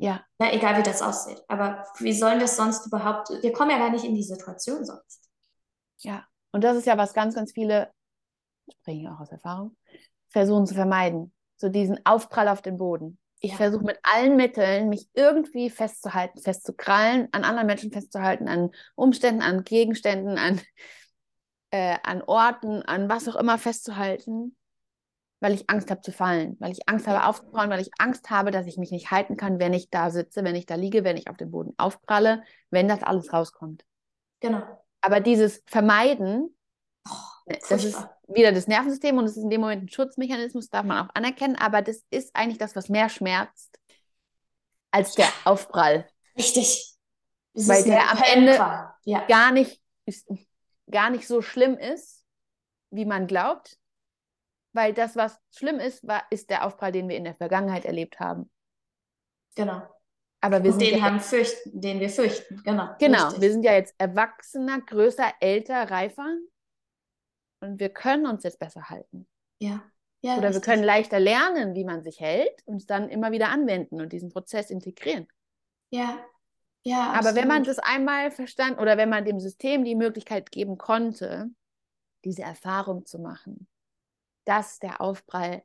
[0.00, 0.24] Ja.
[0.40, 0.52] ja.
[0.52, 1.42] Egal wie das aussieht.
[1.46, 4.84] Aber wie sollen wir es sonst überhaupt, wir kommen ja gar nicht in die Situation
[4.84, 5.28] sonst.
[5.98, 7.92] Ja, und das ist ja, was ganz, ganz viele,
[8.72, 9.76] spreche ich auch aus Erfahrung,
[10.30, 11.32] versuchen zu vermeiden.
[11.56, 13.18] So diesen Aufprall auf den Boden.
[13.40, 13.56] Ich ja.
[13.58, 19.64] versuche mit allen Mitteln, mich irgendwie festzuhalten, festzukrallen, an anderen Menschen festzuhalten, an Umständen, an
[19.64, 20.60] Gegenständen, an,
[21.70, 24.56] äh, an Orten, an was auch immer festzuhalten,
[25.40, 28.50] weil ich Angst habe zu fallen, weil ich Angst habe aufzubauen, weil ich Angst habe,
[28.50, 31.16] dass ich mich nicht halten kann, wenn ich da sitze, wenn ich da liege, wenn
[31.16, 33.84] ich auf dem Boden aufpralle, wenn das alles rauskommt.
[34.40, 34.62] Genau.
[35.00, 36.54] Aber dieses Vermeiden,
[37.08, 40.84] oh, das ist wieder das Nervensystem und es ist in dem Moment ein Schutzmechanismus, darf
[40.84, 43.78] man auch anerkennen, aber das ist eigentlich das, was mehr schmerzt
[44.90, 46.06] als der Aufprall.
[46.36, 46.96] Richtig.
[47.54, 48.52] Das weil der am Ende
[49.04, 49.26] ja.
[49.26, 49.82] gar, nicht,
[50.90, 52.24] gar nicht so schlimm ist,
[52.90, 53.79] wie man glaubt
[54.72, 58.20] weil das, was schlimm ist, war, ist der Aufprall, den wir in der Vergangenheit erlebt
[58.20, 58.50] haben.
[59.56, 59.82] Genau.
[60.40, 62.94] Aber wir sind den, ja haben fürchten, den wir fürchten, genau.
[62.98, 63.42] Genau, richtig.
[63.42, 66.34] wir sind ja jetzt erwachsener, größer, älter, reifer
[67.60, 69.28] und wir können uns jetzt besser halten.
[69.60, 69.82] Ja.
[70.22, 70.54] ja Oder richtig.
[70.66, 74.14] wir können leichter lernen, wie man sich hält und es dann immer wieder anwenden und
[74.14, 75.28] diesen Prozess integrieren.
[75.90, 76.24] Ja.
[76.82, 77.36] Ja, Aber absolut.
[77.36, 81.50] wenn man das einmal verstanden oder wenn man dem System die Möglichkeit geben konnte,
[82.24, 83.68] diese Erfahrung zu machen,
[84.44, 85.62] dass der Aufprall,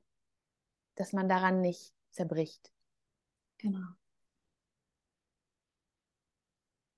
[0.96, 2.72] dass man daran nicht zerbricht.
[3.58, 3.88] Genau.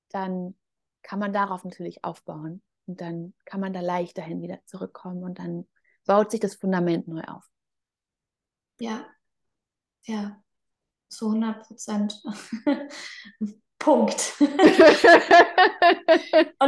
[0.10, 0.56] Dann
[1.02, 5.40] kann man darauf natürlich aufbauen und dann kann man da leicht dahin wieder zurückkommen und
[5.40, 5.68] dann
[6.06, 7.50] baut sich das Fundament neu auf.
[8.80, 9.06] Ja,
[10.04, 10.42] ja,
[11.10, 12.22] zu 100 Prozent.
[13.80, 14.34] Punkt.
[14.40, 14.52] und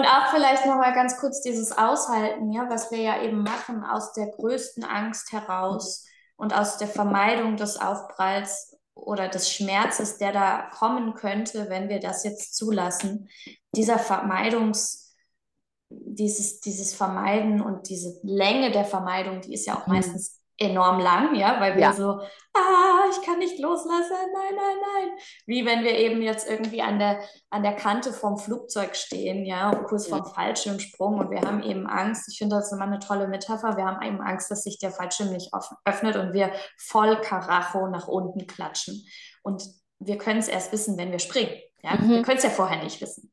[0.05, 4.27] auch vielleicht nochmal ganz kurz dieses Aushalten, ja, was wir ja eben machen, aus der
[4.27, 6.05] größten Angst heraus
[6.35, 11.99] und aus der Vermeidung des Aufpralls oder des Schmerzes, der da kommen könnte, wenn wir
[11.99, 13.29] das jetzt zulassen.
[13.75, 15.15] Dieser Vermeidungs,
[15.89, 19.93] dieses, dieses Vermeiden und diese Länge der Vermeidung, die ist ja auch mhm.
[19.93, 21.93] meistens enorm lang, ja, weil wir ja.
[21.93, 22.19] so,
[22.53, 25.17] ah, ich kann nicht loslassen, nein, nein, nein.
[25.45, 29.73] Wie wenn wir eben jetzt irgendwie an der, an der Kante vom Flugzeug stehen, ja,
[29.87, 30.17] kurz ja.
[30.17, 32.29] vorm Fallschirmsprung und wir haben eben Angst.
[32.31, 33.77] Ich finde das immer eine tolle Metapher.
[33.77, 35.51] Wir haben eben Angst, dass sich der Fallschirm nicht
[35.85, 39.05] öffnet und wir voll Karacho nach unten klatschen.
[39.43, 39.63] Und
[39.99, 41.55] wir können es erst wissen, wenn wir springen.
[41.83, 41.95] Ja?
[41.95, 42.09] Mhm.
[42.09, 43.31] Wir können es ja vorher nicht wissen.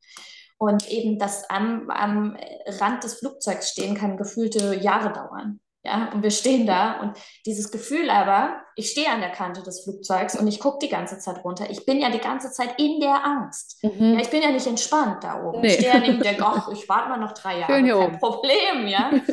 [0.59, 5.61] Und eben das am, am Rand des Flugzeugs stehen kann gefühlte Jahre dauern.
[5.87, 7.16] Ja, und wir stehen da und
[7.47, 11.18] dieses Gefühl aber, ich stehe an der Kante des Flugzeugs und ich gucke die ganze
[11.18, 11.70] Zeit runter.
[11.70, 13.78] Ich bin ja die ganze Zeit in der Angst.
[13.84, 14.14] Mhm.
[14.14, 15.61] Ja, ich bin ja nicht entspannt da oben.
[15.61, 15.68] Nee.
[15.68, 17.72] Ich stehe ja nicht und denke, ach, ich warte mal noch drei Jahre.
[17.72, 18.18] Kein oben.
[18.18, 19.11] Problem, ja.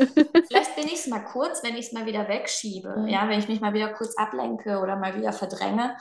[0.47, 2.99] Vielleicht bin ich es mal kurz, wenn ich es mal wieder wegschiebe.
[2.99, 3.07] Mhm.
[3.07, 5.97] Ja, wenn ich mich mal wieder kurz ablenke oder mal wieder verdränge.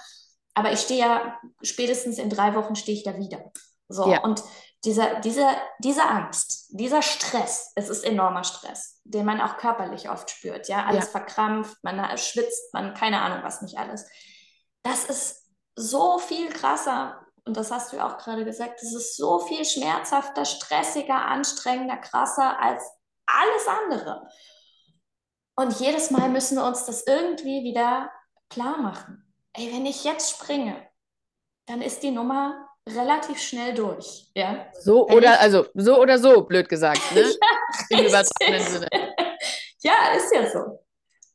[0.54, 3.50] Aber ich stehe ja, spätestens in drei Wochen stehe ich da wieder.
[3.88, 4.20] So, ja.
[4.20, 4.42] und
[4.84, 10.30] dieser, diese, diese Angst, dieser Stress, es ist enormer Stress, den man auch körperlich oft
[10.30, 11.10] spürt, ja, alles ja.
[11.10, 14.08] verkrampft, man schwitzt, man keine Ahnung was nicht alles.
[14.82, 19.16] Das ist so viel krasser und das hast du ja auch gerade gesagt, das ist
[19.16, 22.84] so viel schmerzhafter, stressiger, anstrengender, krasser als
[23.26, 24.28] alles andere.
[25.54, 28.10] Und jedes Mal müssen wir uns das irgendwie wieder
[28.48, 29.32] klar machen.
[29.52, 30.88] Ey, wenn ich jetzt springe,
[31.66, 34.30] dann ist die Nummer relativ schnell durch.
[34.34, 34.66] Ja?
[34.78, 35.40] So Wenn oder, ich...
[35.40, 37.22] also so oder so, blöd gesagt, ne?
[37.90, 38.88] ja, Im übertragenen Sinne.
[39.80, 40.84] ja, ist ja so.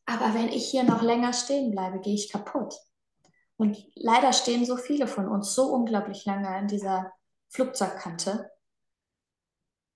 [0.05, 2.75] Aber wenn ich hier noch länger stehen bleibe, gehe ich kaputt.
[3.57, 7.11] Und leider stehen so viele von uns so unglaublich lange an dieser
[7.49, 8.49] Flugzeugkante.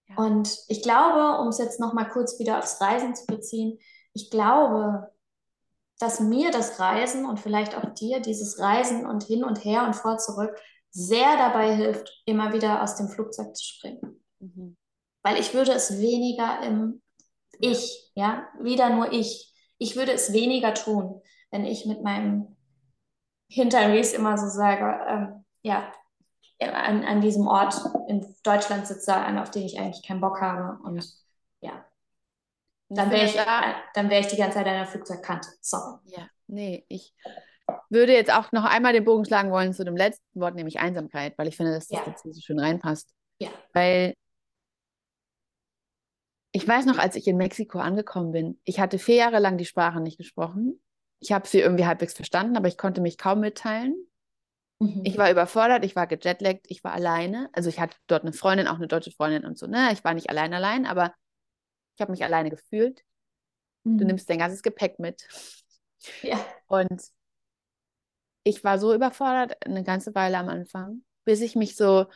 [0.10, 0.16] Ja.
[0.18, 3.80] Und ich glaube, um es jetzt noch mal kurz wieder aufs Reisen zu beziehen,
[4.14, 5.12] ich glaube,
[6.00, 9.96] dass mir das Reisen und vielleicht auch dir dieses Reisen und hin und her und
[9.96, 10.60] vor zurück
[10.92, 14.24] sehr dabei hilft, immer wieder aus dem Flugzeug zu springen.
[14.40, 14.78] Mhm.
[15.24, 17.02] Weil ich würde es weniger im
[17.60, 19.54] Ich, ja, wieder nur ich.
[19.78, 21.22] Ich würde es weniger tun,
[21.52, 22.58] wenn ich mit meinem
[23.50, 25.92] Hintern, wie ich es immer so sage, ähm, ja,
[26.60, 27.76] an, an diesem Ort
[28.08, 30.82] in Deutschland sitze, an, auf den ich eigentlich keinen Bock habe.
[30.84, 31.04] Und
[31.62, 31.86] ja,
[32.90, 33.36] dann wäre ich,
[33.94, 35.50] dann wär ich die ganze Zeit an der Flugzeugkante.
[35.62, 36.00] Sorry.
[36.06, 37.14] Ja, nee, ich
[37.90, 41.38] würde jetzt auch noch einmal den Bogen schlagen wollen zu dem letzten Wort, nämlich Einsamkeit,
[41.38, 42.06] weil ich finde, dass das ja.
[42.08, 43.14] jetzt so schön reinpasst.
[43.40, 43.50] Ja.
[43.74, 44.14] Weil
[46.54, 49.66] ich weiß noch, als ich in Mexiko angekommen bin, ich hatte vier Jahre lang die
[49.66, 50.82] Sprache nicht gesprochen.
[51.20, 53.96] Ich habe sie irgendwie halbwegs verstanden, aber ich konnte mich kaum mitteilen.
[54.80, 55.02] Mhm.
[55.06, 57.50] Ich war überfordert, ich war gejetlaggt, ich war alleine.
[57.54, 59.68] Also ich hatte dort eine Freundin, auch eine deutsche Freundin und so.
[59.68, 59.92] Ne?
[59.94, 61.14] Ich war nicht allein allein, aber
[61.96, 63.04] ich habe mich alleine gefühlt.
[63.84, 63.98] Mhm.
[64.00, 65.28] Du nimmst dein ganzes Gepäck mit.
[66.24, 66.44] Ja.
[66.68, 67.02] Und
[68.44, 72.08] ich war so überfordert eine ganze Weile am Anfang, bis ich mich so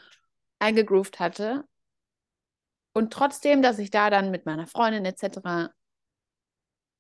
[0.59, 1.65] eingegroovt hatte.
[2.93, 5.73] Und trotzdem, dass ich da dann mit meiner Freundin etc.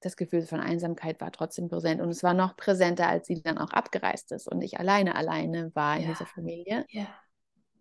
[0.01, 3.57] das Gefühl von Einsamkeit war trotzdem präsent und es war noch präsenter, als sie dann
[3.57, 6.09] auch abgereist ist und ich alleine alleine war in ja.
[6.09, 6.85] dieser Familie.
[6.89, 7.07] Ja.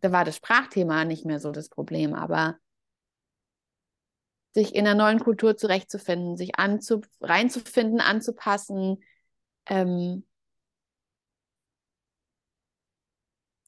[0.01, 2.57] Da war das Sprachthema nicht mehr so das Problem, aber
[4.53, 9.03] sich in einer neuen Kultur zurechtzufinden, sich anzu reinzufinden, anzupassen,
[9.67, 10.25] ähm,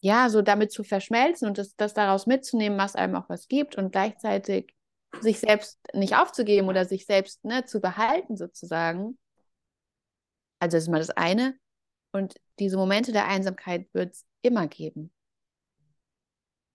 [0.06, 3.76] ja, so damit zu verschmelzen und das, das daraus mitzunehmen, was einem auch was gibt
[3.76, 4.72] und gleichzeitig
[5.20, 9.18] sich selbst nicht aufzugeben oder sich selbst ne, zu behalten sozusagen.
[10.60, 11.58] Also das ist mal das eine.
[12.12, 15.12] Und diese Momente der Einsamkeit wird es immer geben.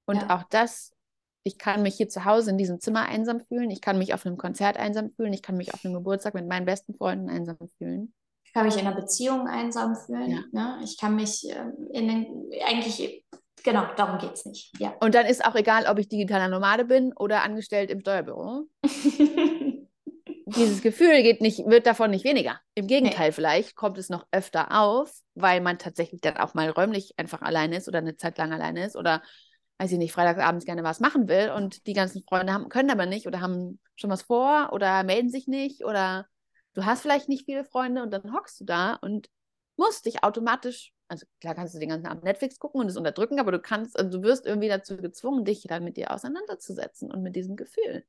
[0.05, 0.35] Und ja.
[0.35, 0.91] auch das,
[1.43, 4.25] ich kann mich hier zu Hause in diesem Zimmer einsam fühlen, ich kann mich auf
[4.25, 7.57] einem Konzert einsam fühlen, ich kann mich auf einem Geburtstag mit meinen besten Freunden einsam
[7.77, 8.13] fühlen.
[8.51, 10.29] Ich kann mich in einer Beziehung einsam fühlen.
[10.29, 10.43] Ja.
[10.51, 10.81] Ne?
[10.83, 13.23] Ich kann mich ähm, in den, eigentlich,
[13.63, 14.73] genau, darum geht es nicht.
[14.77, 14.93] Ja.
[14.99, 18.65] Und dann ist auch egal, ob ich digitaler Nomade bin oder angestellt im Steuerbüro.
[20.47, 22.59] Dieses Gefühl geht nicht, wird davon nicht weniger.
[22.75, 23.31] Im Gegenteil, nee.
[23.31, 27.77] vielleicht kommt es noch öfter auf, weil man tatsächlich dann auch mal räumlich einfach alleine
[27.77, 29.21] ist oder eine Zeit lang alleine ist oder
[29.79, 33.05] weiß ich nicht, freitagsabends gerne was machen will und die ganzen Freunde haben, können aber
[33.05, 36.27] nicht oder haben schon was vor oder melden sich nicht oder
[36.73, 39.29] du hast vielleicht nicht viele Freunde und dann hockst du da und
[39.77, 43.39] musst dich automatisch, also klar kannst du den ganzen Abend Netflix gucken und es unterdrücken,
[43.39, 47.23] aber du kannst, also du wirst irgendwie dazu gezwungen, dich dann mit dir auseinanderzusetzen und
[47.23, 48.05] mit diesem Gefühl.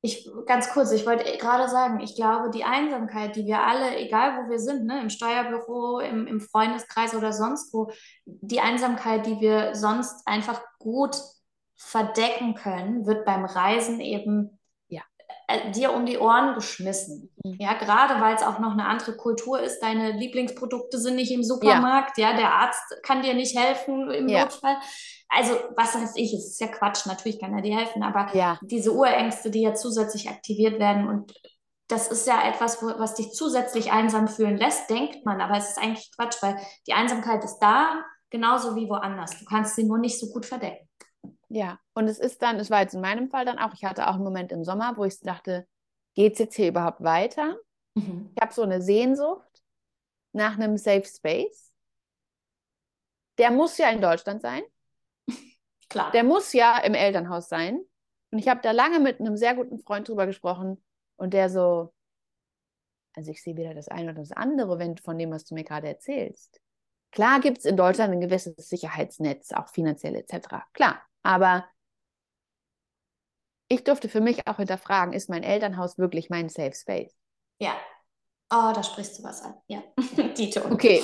[0.00, 4.44] Ich, ganz kurz, ich wollte gerade sagen, ich glaube, die Einsamkeit, die wir alle, egal
[4.44, 7.90] wo wir sind, ne, im Steuerbüro, im, im Freundeskreis oder sonst wo,
[8.24, 11.16] die Einsamkeit, die wir sonst einfach gut
[11.74, 14.57] verdecken können, wird beim Reisen eben.
[15.48, 17.30] Äh, dir um die Ohren geschmissen.
[17.42, 17.56] Mhm.
[17.58, 19.80] Ja, gerade weil es auch noch eine andere Kultur ist.
[19.80, 22.18] Deine Lieblingsprodukte sind nicht im Supermarkt.
[22.18, 24.42] Ja, der Arzt kann dir nicht helfen im Ja.
[24.42, 24.76] Notfall.
[25.30, 27.06] Also, was weiß ich, es ist ja Quatsch.
[27.06, 28.58] Natürlich kann er dir helfen, aber Ja.
[28.62, 31.34] diese Urängste, die ja zusätzlich aktiviert werden und
[31.90, 35.70] das ist ja etwas, wo, was dich zusätzlich einsam fühlen lässt, denkt man, aber es
[35.70, 39.38] ist eigentlich Quatsch, weil die Einsamkeit ist da, genauso wie woanders.
[39.38, 40.87] Du kannst sie nur nicht so gut verdecken.
[41.48, 44.08] Ja, und es ist dann, es war jetzt in meinem Fall dann auch, ich hatte
[44.08, 45.66] auch einen Moment im Sommer, wo ich dachte,
[46.14, 47.56] geht es jetzt hier überhaupt weiter?
[47.94, 48.30] Mhm.
[48.34, 49.62] Ich habe so eine Sehnsucht
[50.32, 51.72] nach einem Safe Space.
[53.38, 54.62] Der muss ja in Deutschland sein.
[55.88, 56.10] Klar.
[56.12, 57.80] Der muss ja im Elternhaus sein.
[58.30, 60.82] Und ich habe da lange mit einem sehr guten Freund drüber gesprochen
[61.16, 61.94] und der so,
[63.14, 65.64] also ich sehe weder das eine oder das andere, wenn von dem, was du mir
[65.64, 66.60] gerade erzählst.
[67.10, 70.66] Klar gibt es in Deutschland ein gewisses Sicherheitsnetz, auch finanziell etc.
[70.74, 71.68] Klar, aber
[73.68, 77.14] ich durfte für mich auch hinterfragen, ist mein Elternhaus wirklich mein Safe Space?
[77.58, 77.76] Ja.
[78.50, 79.54] Oh, da sprichst du was an.
[79.66, 79.82] Ja.
[80.38, 80.64] Dito.
[80.70, 81.02] Okay,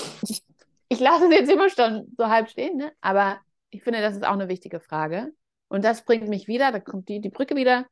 [0.88, 2.92] ich lasse es jetzt immer schon so halb stehen, ne?
[3.00, 3.40] aber
[3.70, 5.32] ich finde, das ist auch eine wichtige Frage.
[5.68, 7.86] Und das bringt mich wieder, da kommt die, die Brücke wieder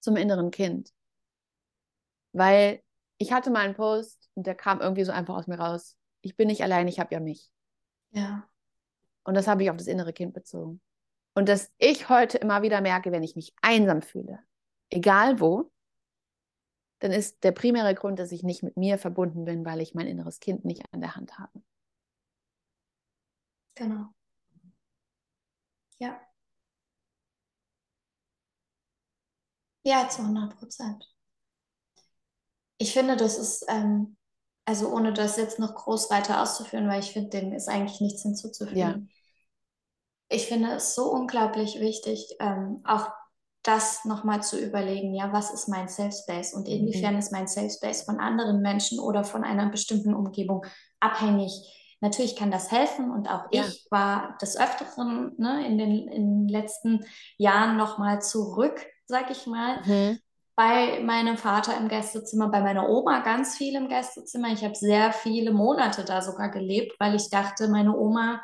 [0.00, 0.90] zum inneren Kind.
[2.32, 2.82] Weil
[3.18, 5.96] ich hatte mal einen Post und der kam irgendwie so einfach aus mir raus.
[6.20, 7.50] Ich bin nicht allein, ich habe ja mich.
[8.10, 8.46] Ja.
[9.24, 10.82] Und das habe ich auf das innere Kind bezogen.
[11.36, 14.38] Und dass ich heute immer wieder merke, wenn ich mich einsam fühle,
[14.88, 15.70] egal wo,
[17.00, 20.06] dann ist der primäre Grund, dass ich nicht mit mir verbunden bin, weil ich mein
[20.06, 21.60] inneres Kind nicht an der Hand habe.
[23.74, 24.14] Genau.
[25.98, 26.26] Ja.
[29.84, 31.04] Ja, zu 100 Prozent.
[32.78, 34.16] Ich finde, das ist, ähm,
[34.64, 38.22] also ohne das jetzt noch groß weiter auszuführen, weil ich finde, dem ist eigentlich nichts
[38.22, 38.78] hinzuzufügen.
[38.78, 38.98] Ja.
[40.28, 43.08] Ich finde es so unglaublich wichtig, ähm, auch
[43.62, 47.70] das nochmal zu überlegen, ja, was ist mein Safe Space und inwiefern ist mein Safe
[47.70, 50.64] Space von anderen Menschen oder von einer bestimmten Umgebung
[51.00, 51.52] abhängig.
[52.00, 53.64] Natürlich kann das helfen und auch Ja.
[53.64, 57.04] ich war des Öfteren ne, in, den, in den letzten
[57.38, 60.18] Jahren nochmal zurück, sag ich mal, Mhm.
[60.54, 64.48] bei meinem Vater im Gästezimmer, bei meiner Oma ganz viel im Gästezimmer.
[64.52, 68.42] Ich habe sehr viele Monate da sogar gelebt, weil ich dachte, meine Oma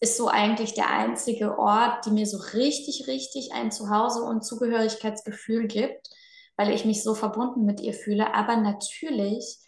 [0.00, 5.66] ist so eigentlich der einzige Ort, die mir so richtig, richtig ein Zuhause und Zugehörigkeitsgefühl
[5.66, 6.08] gibt,
[6.56, 8.34] weil ich mich so verbunden mit ihr fühle.
[8.34, 9.58] Aber natürlich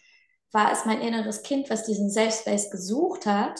[0.51, 3.59] war es mein inneres Kind, was diesen Safe Space gesucht hat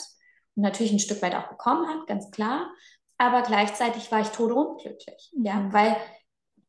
[0.55, 2.71] und natürlich ein Stück weit auch bekommen hat, ganz klar.
[3.17, 5.95] Aber gleichzeitig war ich totunglücklich, ja, weil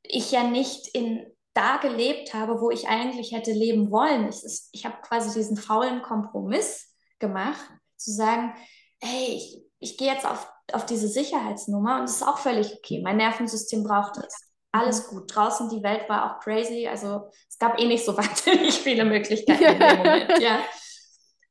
[0.03, 4.29] ich ja nicht in da gelebt habe, wo ich eigentlich hätte leben wollen.
[4.29, 4.43] Ich,
[4.73, 7.65] ich habe quasi diesen faulen Kompromiss gemacht,
[7.97, 8.55] zu sagen,
[9.01, 13.03] hey, ich, ich gehe jetzt auf, auf diese Sicherheitsnummer und es ist auch völlig okay.
[13.03, 14.35] Mein Nervensystem braucht es.
[14.73, 15.33] Alles gut.
[15.33, 16.89] Draußen die Welt war auch crazy.
[16.89, 20.59] Also es gab eh nicht so wahnsinnig viele Möglichkeiten in dem Moment, ja.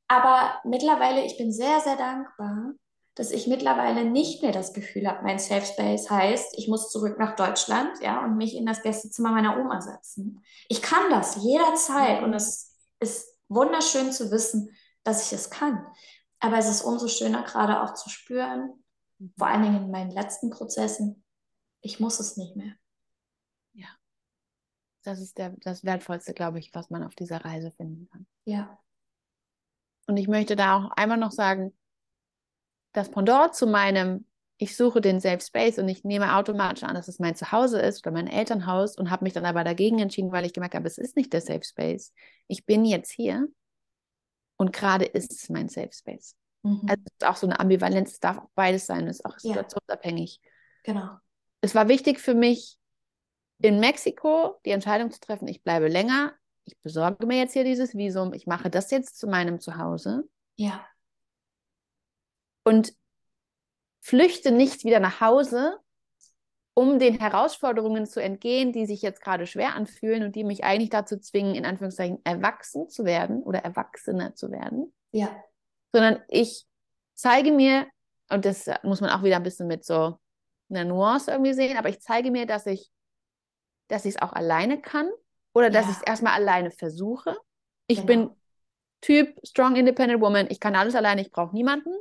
[0.08, 2.74] Aber mittlerweile, ich bin sehr, sehr dankbar,
[3.16, 7.20] dass ich mittlerweile nicht mehr das Gefühl habe, mein Safe Space heißt, ich muss zurück
[7.20, 10.44] nach Deutschland, ja, und mich in das Gästezimmer meiner Oma setzen.
[10.68, 15.86] Ich kann das jederzeit und es ist wunderschön zu wissen, dass ich es kann.
[16.44, 18.84] Aber es ist umso schöner gerade auch zu spüren,
[19.38, 21.24] vor allen Dingen in meinen letzten Prozessen,
[21.80, 22.74] ich muss es nicht mehr.
[25.04, 28.26] Das ist der, das Wertvollste, glaube ich, was man auf dieser Reise finden kann.
[28.46, 28.78] Ja,
[30.08, 31.74] Und ich möchte da auch einmal noch sagen,
[32.94, 34.26] das Pendant zu meinem,
[34.58, 38.06] ich suche den Safe Space und ich nehme automatisch an, dass es mein Zuhause ist
[38.06, 40.98] oder mein Elternhaus und habe mich dann aber dagegen entschieden, weil ich gemerkt habe, es
[40.98, 42.14] ist nicht der Safe Space.
[42.48, 43.48] Ich bin jetzt hier
[44.58, 46.36] und gerade ist es mein Safe Space.
[46.64, 46.82] mhm.
[46.88, 49.34] Also es ist auch so eine Ambivalenz, es darf auch beides sein, es ist auch
[49.42, 49.54] Ja.
[49.54, 50.40] situationsabhängig.
[50.84, 51.18] genau.
[51.62, 52.78] Es war wichtig für mich,
[53.60, 56.34] in Mexiko die Entscheidung zu treffen, ich bleibe länger,
[56.66, 60.24] ich besorge mir jetzt hier dieses Visum, ich mache das jetzt zu meinem Zuhause
[60.56, 60.86] Ja,
[62.64, 62.94] und
[64.02, 65.78] flüchte nicht wieder nach Hause,
[66.76, 70.90] um den Herausforderungen zu entgehen, die sich jetzt gerade schwer anfühlen und die mich eigentlich
[70.90, 75.44] dazu zwingen, in Anführungszeichen erwachsen zu werden oder erwachsener zu werden, ja,
[75.94, 76.66] sondern ich
[77.14, 77.88] zeige mir,
[78.30, 80.18] und das muss man auch wieder ein bisschen mit so
[80.70, 82.90] einer Nuance irgendwie sehen, aber ich zeige mir, dass ich
[83.88, 85.10] dass ich es auch alleine kann
[85.54, 85.92] oder dass Ja.
[85.92, 87.38] ich es erstmal alleine versuche.
[87.88, 88.08] Ich Genau.
[88.08, 88.30] bin
[89.02, 91.92] Typ Strong Independent Woman, ich kann alles alleine, ich brauche niemanden.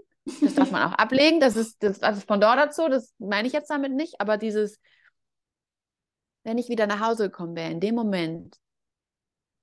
[0.40, 1.40] Das darf man auch ablegen.
[1.40, 4.80] Das ist das, das ist Pendant dazu, das meine ich jetzt damit nicht, aber dieses,
[6.44, 8.58] wenn ich wieder nach Hause gekommen wäre, in dem Moment,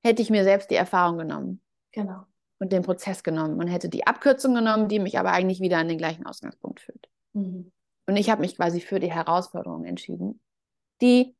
[0.04, 1.62] hätte ich mir selbst die Erfahrung genommen.
[1.92, 2.26] Genau.
[2.60, 5.88] Und den Prozess genommen und hätte die Abkürzung genommen, die mich aber eigentlich wieder an
[5.88, 7.10] den gleichen Ausgangspunkt führt.
[7.34, 7.72] Mhm.
[8.06, 10.42] Und ich habe mich quasi für die Herausforderung entschieden,
[11.02, 11.36] die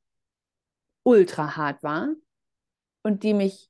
[1.04, 2.10] ultra hart war
[3.04, 3.70] und die mich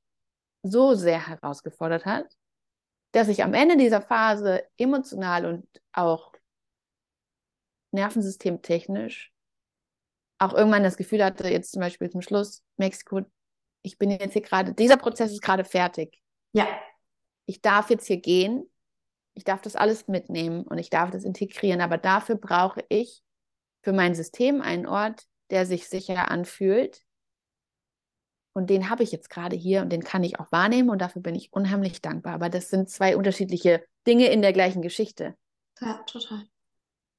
[0.63, 2.27] so sehr herausgefordert hat,
[3.11, 6.33] dass ich am Ende dieser Phase emotional und auch
[7.91, 9.33] nervensystemtechnisch
[10.39, 13.21] auch irgendwann das Gefühl hatte, jetzt zum Beispiel zum Schluss, Mexiko,
[13.81, 16.17] ich bin jetzt hier gerade, dieser Prozess ist gerade fertig.
[16.53, 16.67] Ja.
[17.45, 18.69] Ich darf jetzt hier gehen,
[19.33, 23.21] ich darf das alles mitnehmen und ich darf das integrieren, aber dafür brauche ich
[23.83, 27.01] für mein System einen Ort, der sich sicher anfühlt.
[28.53, 31.21] Und den habe ich jetzt gerade hier und den kann ich auch wahrnehmen und dafür
[31.21, 32.33] bin ich unheimlich dankbar.
[32.33, 35.35] Aber das sind zwei unterschiedliche Dinge in der gleichen Geschichte.
[35.79, 36.43] Ja, total.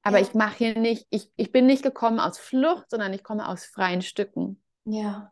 [0.03, 0.23] Aber Ja.
[0.23, 3.65] ich mache hier nicht, ich, ich bin nicht gekommen aus Flucht, sondern ich komme aus
[3.65, 5.31] freien Stücken Ja.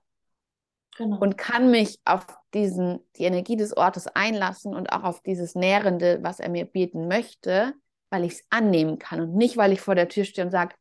[0.98, 1.18] Genau.
[1.20, 6.20] und kann mich auf diesen, die Energie des Ortes einlassen und auch auf dieses Nährende,
[6.22, 7.74] was er mir bieten möchte,
[8.10, 10.76] weil ich es annehmen kann und nicht, weil ich vor der Tür stehe und sage,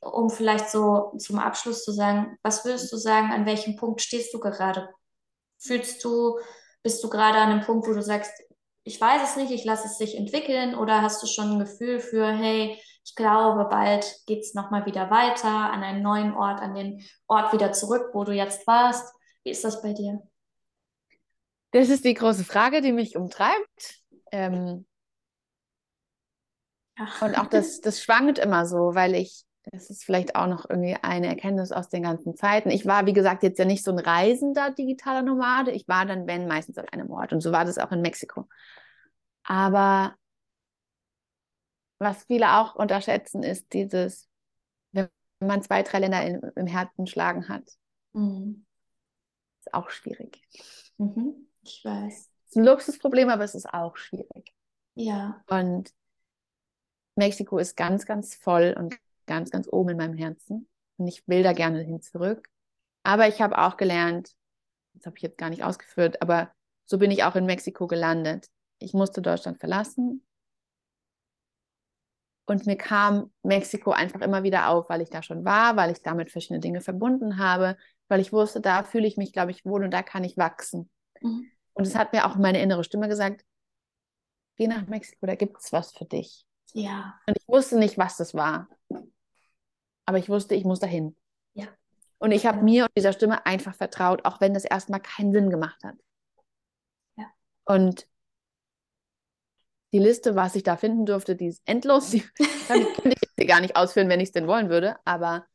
[0.00, 4.34] um vielleicht so zum Abschluss zu sagen, was würdest du sagen, an welchem Punkt stehst
[4.34, 4.88] du gerade?
[5.58, 6.38] Fühlst du,
[6.82, 8.32] bist du gerade an einem Punkt, wo du sagst,
[8.84, 12.00] ich weiß es nicht, ich lasse es sich entwickeln, oder hast du schon ein Gefühl
[12.00, 16.74] für, hey, ich glaube, bald geht es nochmal wieder weiter an einen neuen Ort, an
[16.74, 19.12] den Ort wieder zurück, wo du jetzt warst?
[19.44, 20.22] Wie ist das bei dir?
[21.72, 24.02] Das ist die große Frage, die mich umtreibt.
[24.32, 24.86] Ähm,
[27.20, 30.96] und auch das, das schwankt immer so, weil ich, das ist vielleicht auch noch irgendwie
[31.00, 32.70] eine Erkenntnis aus den ganzen Zeiten.
[32.70, 35.70] Ich war, wie gesagt, jetzt ja nicht so ein reisender digitaler Nomade.
[35.70, 37.32] Ich war dann, wenn, meistens an einem Ort.
[37.32, 38.48] Und so war das auch in Mexiko.
[39.44, 40.14] Aber
[41.98, 44.28] was viele auch unterschätzen, ist dieses,
[44.92, 45.08] wenn
[45.40, 47.64] man zwei, drei Länder in, im Herzen schlagen hat,
[48.12, 48.66] Mhm.
[49.60, 50.42] ist auch schwierig.
[50.98, 51.49] Mhm.
[51.62, 52.14] Ich weiß.
[52.14, 54.52] Es ist ein Luxusproblem, aber es ist auch schwierig.
[54.94, 55.42] Ja.
[55.48, 55.92] Und
[57.16, 58.96] Mexiko ist ganz, ganz voll und
[59.26, 60.68] ganz, ganz oben in meinem Herzen.
[60.96, 62.48] Und ich will da gerne hin zurück.
[63.02, 64.34] Aber ich habe auch gelernt,
[64.94, 66.52] das habe ich jetzt gar nicht ausgeführt, aber
[66.84, 68.48] so bin ich auch in Mexiko gelandet.
[68.78, 70.24] Ich musste Deutschland verlassen.
[72.46, 76.02] Und mir kam Mexiko einfach immer wieder auf, weil ich da schon war, weil ich
[76.02, 77.76] damit verschiedene Dinge verbunden habe,
[78.08, 80.90] weil ich wusste, da fühle ich mich, glaube ich, wohl und da kann ich wachsen.
[81.20, 81.50] Mhm.
[81.74, 83.44] Und es hat mir auch meine innere Stimme gesagt,
[84.56, 86.44] geh nach Mexiko, da gibt es was für dich.
[86.72, 87.18] Ja.
[87.26, 88.68] Und ich wusste nicht, was das war.
[90.04, 91.16] Aber ich wusste, ich muss dahin.
[91.54, 91.66] Ja.
[92.18, 92.64] Und ich habe Ja.
[92.64, 95.96] mir und dieser Stimme einfach vertraut, auch wenn das erstmal keinen Sinn gemacht hat.
[97.16, 97.26] Ja.
[97.64, 98.06] Und
[99.92, 102.10] die Liste, was ich da finden durfte, die ist endlos.
[102.10, 102.20] Die
[102.68, 104.96] kann ich, könnte ich gar nicht ausführen, wenn ich es denn wollen würde.
[105.04, 105.46] Aber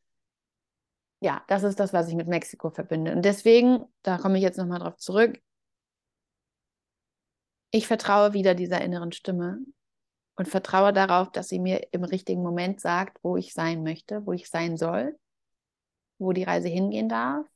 [1.20, 3.12] ja, das ist das, was ich mit Mexiko verbinde.
[3.12, 5.40] Und deswegen, da komme ich jetzt nochmal drauf zurück,
[7.70, 9.58] ich vertraue wieder dieser inneren Stimme
[10.36, 14.32] und vertraue darauf, dass sie mir im richtigen Moment sagt, wo ich sein möchte, wo
[14.32, 15.18] ich sein soll,
[16.18, 17.46] wo die Reise hingehen darf.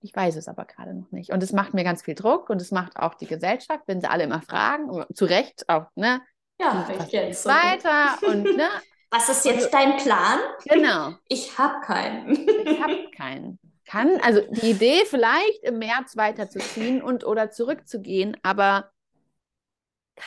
[0.00, 1.30] Ich weiß es aber gerade noch nicht.
[1.30, 4.10] Und es macht mir ganz viel Druck und es macht auch die Gesellschaft, wenn sie
[4.10, 6.20] alle immer fragen, zu Recht auch, ne?
[6.60, 7.50] Ja, was kenn's geht's so.
[7.50, 8.68] weiter und ne?
[9.14, 10.38] Was ist jetzt dein Plan?
[10.64, 11.12] Genau.
[11.28, 12.32] Ich habe keinen.
[12.32, 13.58] Ich habe keinen.
[13.84, 18.90] Kann, also die Idee vielleicht im März weiterzuziehen und oder zurückzugehen, aber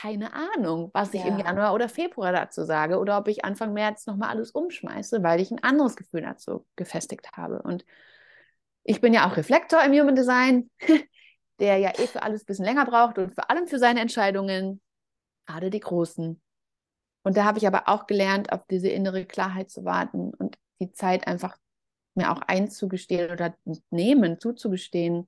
[0.01, 1.45] keine Ahnung, was ich im Ja.
[1.45, 5.51] Januar oder Februar dazu sage oder ob ich Anfang März nochmal alles umschmeiße, weil ich
[5.51, 7.61] ein anderes Gefühl dazu gefestigt habe.
[7.61, 7.85] Und
[8.83, 10.69] ich bin ja auch Reflektor im Human Design,
[11.59, 14.81] der ja eh für alles ein bisschen länger braucht und vor allem für seine Entscheidungen,
[15.47, 16.41] gerade die großen,
[17.23, 20.91] Und da habe ich aber auch gelernt, auf diese innere Klarheit zu warten und die
[20.93, 21.57] Zeit einfach
[22.15, 23.55] mir auch einzugestehen oder
[23.91, 25.27] nehmen, zuzugestehen,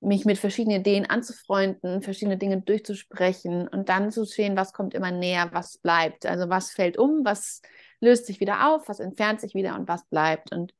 [0.00, 5.10] mich mit verschiedenen Ideen anzufreunden, verschiedene Dinge durchzusprechen und dann zu sehen, was kommt immer
[5.10, 6.26] näher, was bleibt.
[6.26, 7.62] Also was fällt um, was
[8.00, 10.52] löst sich wieder auf, was entfernt sich wieder und was bleibt.
[10.52, 10.74] Und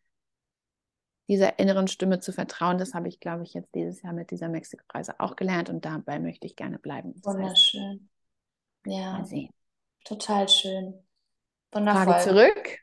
[1.28, 4.48] dieser inneren Stimme zu vertrauen, das habe ich, glaube ich, jetzt dieses Jahr mit dieser
[4.48, 7.14] Mexiko-Reise auch gelernt und dabei möchte ich gerne bleiben.
[7.14, 8.10] Das Wunderschön.
[8.86, 9.48] Heißt, ja.
[10.04, 11.02] Total schön.
[11.72, 12.04] Wundervoll.
[12.04, 12.78] Frage zurück.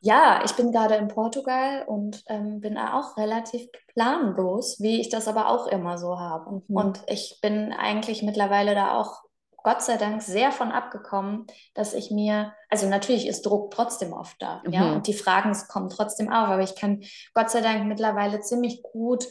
[0.00, 5.26] Ja, ich bin gerade in Portugal und ähm, bin auch relativ planlos, wie ich das
[5.26, 6.62] aber auch immer so habe.
[6.68, 6.76] Mhm.
[6.76, 9.22] Und ich bin eigentlich mittlerweile da auch
[9.64, 14.40] Gott sei Dank sehr von abgekommen, dass ich mir, also natürlich ist Druck trotzdem oft
[14.40, 14.72] da, mhm.
[14.72, 17.02] ja, und die Fragen kommen trotzdem auf, aber ich kann
[17.34, 19.26] Gott sei Dank mittlerweile ziemlich gut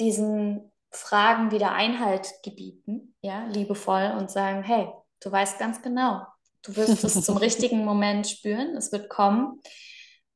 [0.00, 4.88] diesen Fragen wieder Einhalt gebieten, ja, liebevoll und sagen, hey,
[5.20, 6.26] du weißt ganz genau,
[6.62, 9.60] du wirst es zum richtigen Moment spüren, es wird kommen.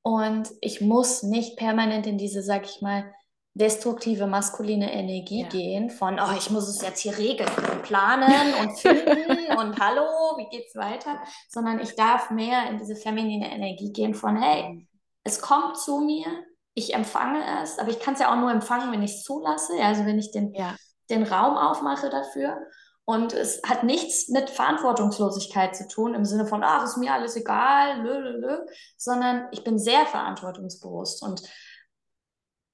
[0.06, 3.10] Und ich muss nicht permanent in diese, sag ich mal,
[3.54, 5.48] destruktive maskuline Energie ja.
[5.48, 10.36] gehen von, oh, ich muss es jetzt hier regeln und planen und finden und hallo,
[10.36, 11.20] wie geht's weiter?
[11.48, 14.86] Sondern ich darf mehr in diese feminine Energie gehen von, hey,
[15.22, 16.26] es kommt zu mir,
[16.74, 19.72] ich empfange es, aber ich kann es ja auch nur empfangen, wenn ich es zulasse,
[19.82, 20.74] also wenn ich den, ja.
[21.08, 22.58] den Raum aufmache dafür.
[23.06, 27.36] Und es hat nichts mit Verantwortungslosigkeit zu tun, im Sinne von, ach, ist mir alles
[27.36, 28.58] egal, lö, lö, lö,
[28.96, 31.22] sondern ich bin sehr verantwortungsbewusst.
[31.22, 31.42] Und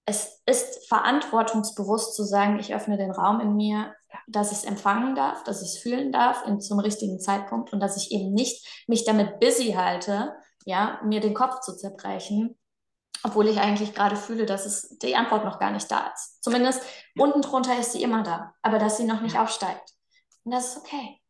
[0.07, 3.95] es ist verantwortungsbewusst zu sagen, ich öffne den Raum in mir,
[4.29, 7.81] dass ich es empfangen darf, dass ich es fühlen darf in, zum richtigen Zeitpunkt und
[7.81, 12.57] dass ich eben nicht mich damit busy halte, ja, mir den Kopf zu zerbrechen,
[13.25, 16.43] obwohl ich eigentlich gerade fühle, dass es die Antwort noch gar nicht da ist.
[16.43, 16.83] Zumindest
[17.17, 19.95] unten drunter ist sie immer da, aber dass sie noch nicht aufsteigt.
[20.45, 21.21] Und das ist okay.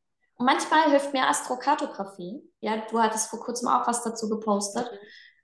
[0.40, 2.42] Und manchmal hilft mir Astrokartografie.
[2.60, 4.90] Ja, du hattest vor kurzem auch was dazu gepostet.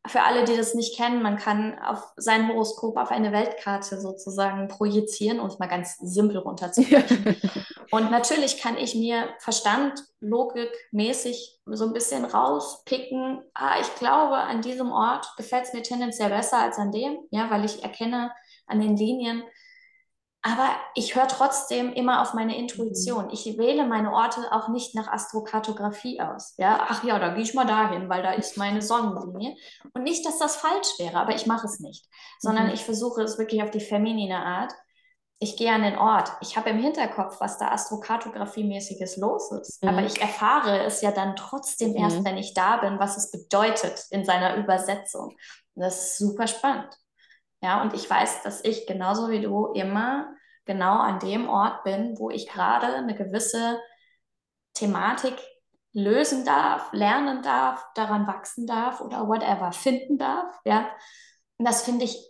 [0.07, 4.69] Für alle, die das nicht kennen, man kann auf sein Horoskop auf eine Weltkarte sozusagen
[4.69, 7.37] projizieren, um es mal ganz simpel runterzubrechen.
[7.91, 13.43] und natürlich kann ich mir Verstand, Logik mäßig so ein bisschen rauspicken.
[13.53, 17.51] Ah, ich glaube, an diesem Ort gefällt es mir tendenziell besser als an dem, ja,
[17.51, 18.31] weil ich erkenne
[18.67, 19.43] an den Linien,
[20.47, 23.25] aber ich höre trotzdem immer auf meine Intuition.
[23.25, 23.31] Mhm.
[23.33, 26.55] Ich wähle meine Orte auch nicht nach Astrokartografie aus.
[26.57, 29.57] Ja, ach ja, da gehe ich mal dahin, weil da ist meine Sonnenlinie.
[29.93, 32.07] Und nicht, dass das falsch wäre, aber ich mache es nicht,
[32.39, 32.75] sondern mhm.
[32.75, 34.73] ich versuche es wirklich auf die feminine Art.
[35.41, 36.31] Ich gehe an den Ort.
[36.41, 39.83] Ich habe im Hinterkopf, was da Astrokartografie-mäßiges los ist.
[39.83, 39.89] Mhm.
[39.89, 41.97] Aber ich erfahre es ja dann trotzdem mhm.
[41.97, 45.35] erst, wenn ich da bin, was es bedeutet in seiner Übersetzung.
[45.75, 46.97] Und das ist super spannend.
[47.63, 50.36] Ja, und ich weiß, dass ich genauso wie du immer
[50.67, 53.81] genau an dem Ort bin, wo ich gerade eine gewisse
[54.75, 55.37] Thematik
[55.93, 60.61] lösen darf, lernen darf, daran wachsen darf oder whatever finden darf.
[60.65, 60.91] Ja,
[61.57, 62.23] und das finde ich,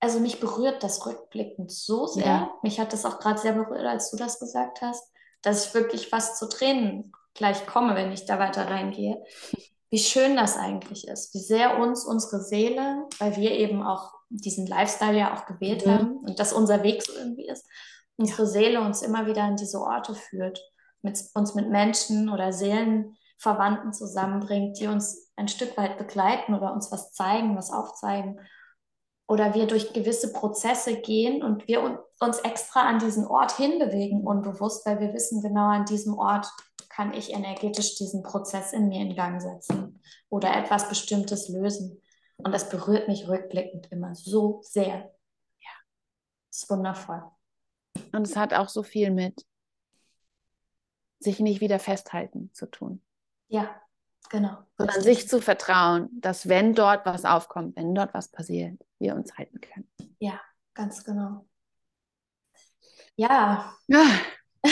[0.00, 2.26] also mich berührt das rückblickend so sehr.
[2.26, 2.50] Ja.
[2.62, 5.10] Mich hat das auch gerade sehr berührt, als du das gesagt hast,
[5.40, 9.24] dass ich wirklich fast zu Tränen gleich komme, wenn ich da weiter reingehe.
[9.90, 14.66] Wie schön das eigentlich ist, wie sehr uns unsere Seele, weil wir eben auch diesen
[14.66, 15.90] Lifestyle ja auch gewählt mhm.
[15.90, 17.66] haben und dass unser Weg so irgendwie ist,
[18.16, 18.46] unsere.
[18.46, 20.60] Seele uns immer wieder an diese Orte führt,
[21.02, 26.90] mit, uns mit Menschen oder Seelenverwandten zusammenbringt, die uns ein Stück weit begleiten oder uns
[26.90, 28.40] was zeigen, was aufzeigen.
[29.28, 34.84] Oder wir durch gewisse Prozesse gehen und wir uns extra an diesen Ort hinbewegen, unbewusst,
[34.86, 36.48] weil wir wissen, genau an diesem Ort
[36.88, 40.00] kann ich energetisch diesen Prozess in mir in Gang setzen
[40.30, 42.00] oder etwas Bestimmtes lösen.
[42.38, 45.12] Und das berührt mich rückblickend immer so sehr.
[45.60, 45.70] Ja,
[46.50, 47.22] das ist wundervoll.
[48.12, 49.44] Und es hat auch so viel mit
[51.20, 53.02] sich nicht wieder festhalten zu tun.
[53.48, 53.80] Ja,
[54.30, 54.58] genau.
[54.76, 59.36] Sondern sich zu vertrauen, dass wenn dort was aufkommt, wenn dort was passiert, wir uns
[59.36, 59.88] halten können.
[60.20, 60.40] Ja,
[60.74, 61.44] ganz genau.
[63.16, 63.74] Ja.
[63.88, 64.04] ja.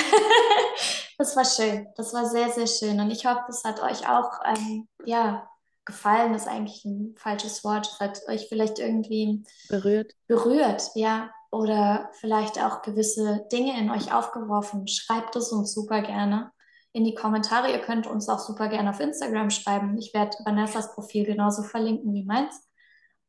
[1.19, 1.89] das war schön.
[1.97, 3.01] Das war sehr, sehr schön.
[3.01, 5.51] Und ich hoffe, es hat euch auch ähm, ja,
[5.87, 7.87] gefallen ist eigentlich ein falsches Wort.
[7.87, 10.12] Es hat euch vielleicht irgendwie berührt.
[10.26, 11.30] Berührt, ja.
[11.51, 14.87] Oder vielleicht auch gewisse Dinge in euch aufgeworfen.
[14.88, 16.50] Schreibt es uns super gerne
[16.92, 17.71] in die Kommentare.
[17.71, 19.96] Ihr könnt uns auch super gerne auf Instagram schreiben.
[19.96, 22.68] Ich werde Vanessas Profil genauso verlinken wie meins.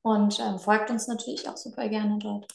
[0.02, 2.48] Und ähm, folgt uns natürlich auch super gerne dort.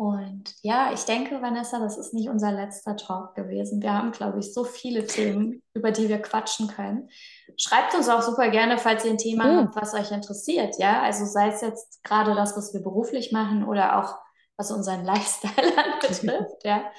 [0.00, 3.82] Und ja, ich denke, Vanessa, das ist nicht unser letzter Talk gewesen.
[3.82, 7.10] Wir haben, glaube ich, so viele Themen, über die wir quatschen können.
[7.58, 9.56] Schreibt uns auch super gerne, falls ihr ein Thema mhm.
[9.58, 10.78] habt, was euch interessiert.
[10.78, 14.18] Ja, also sei es jetzt gerade das, was wir beruflich machen oder auch
[14.56, 16.64] was unseren Lifestyle anbetrifft.
[16.64, 16.90] ja,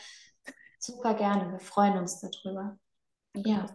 [0.77, 1.53] super gerne.
[1.53, 2.77] Wir freuen uns darüber.
[3.33, 3.65] Ja.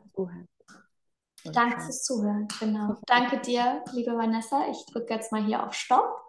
[1.47, 2.95] Danke fürs Zuhören, genau.
[3.07, 4.69] Danke dir, liebe Vanessa.
[4.71, 6.29] Ich drücke jetzt mal hier auf Stopp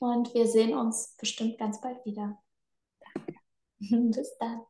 [0.00, 2.42] und wir sehen uns bestimmt ganz bald wieder.
[3.14, 3.34] Danke.
[3.80, 4.62] Bis dann.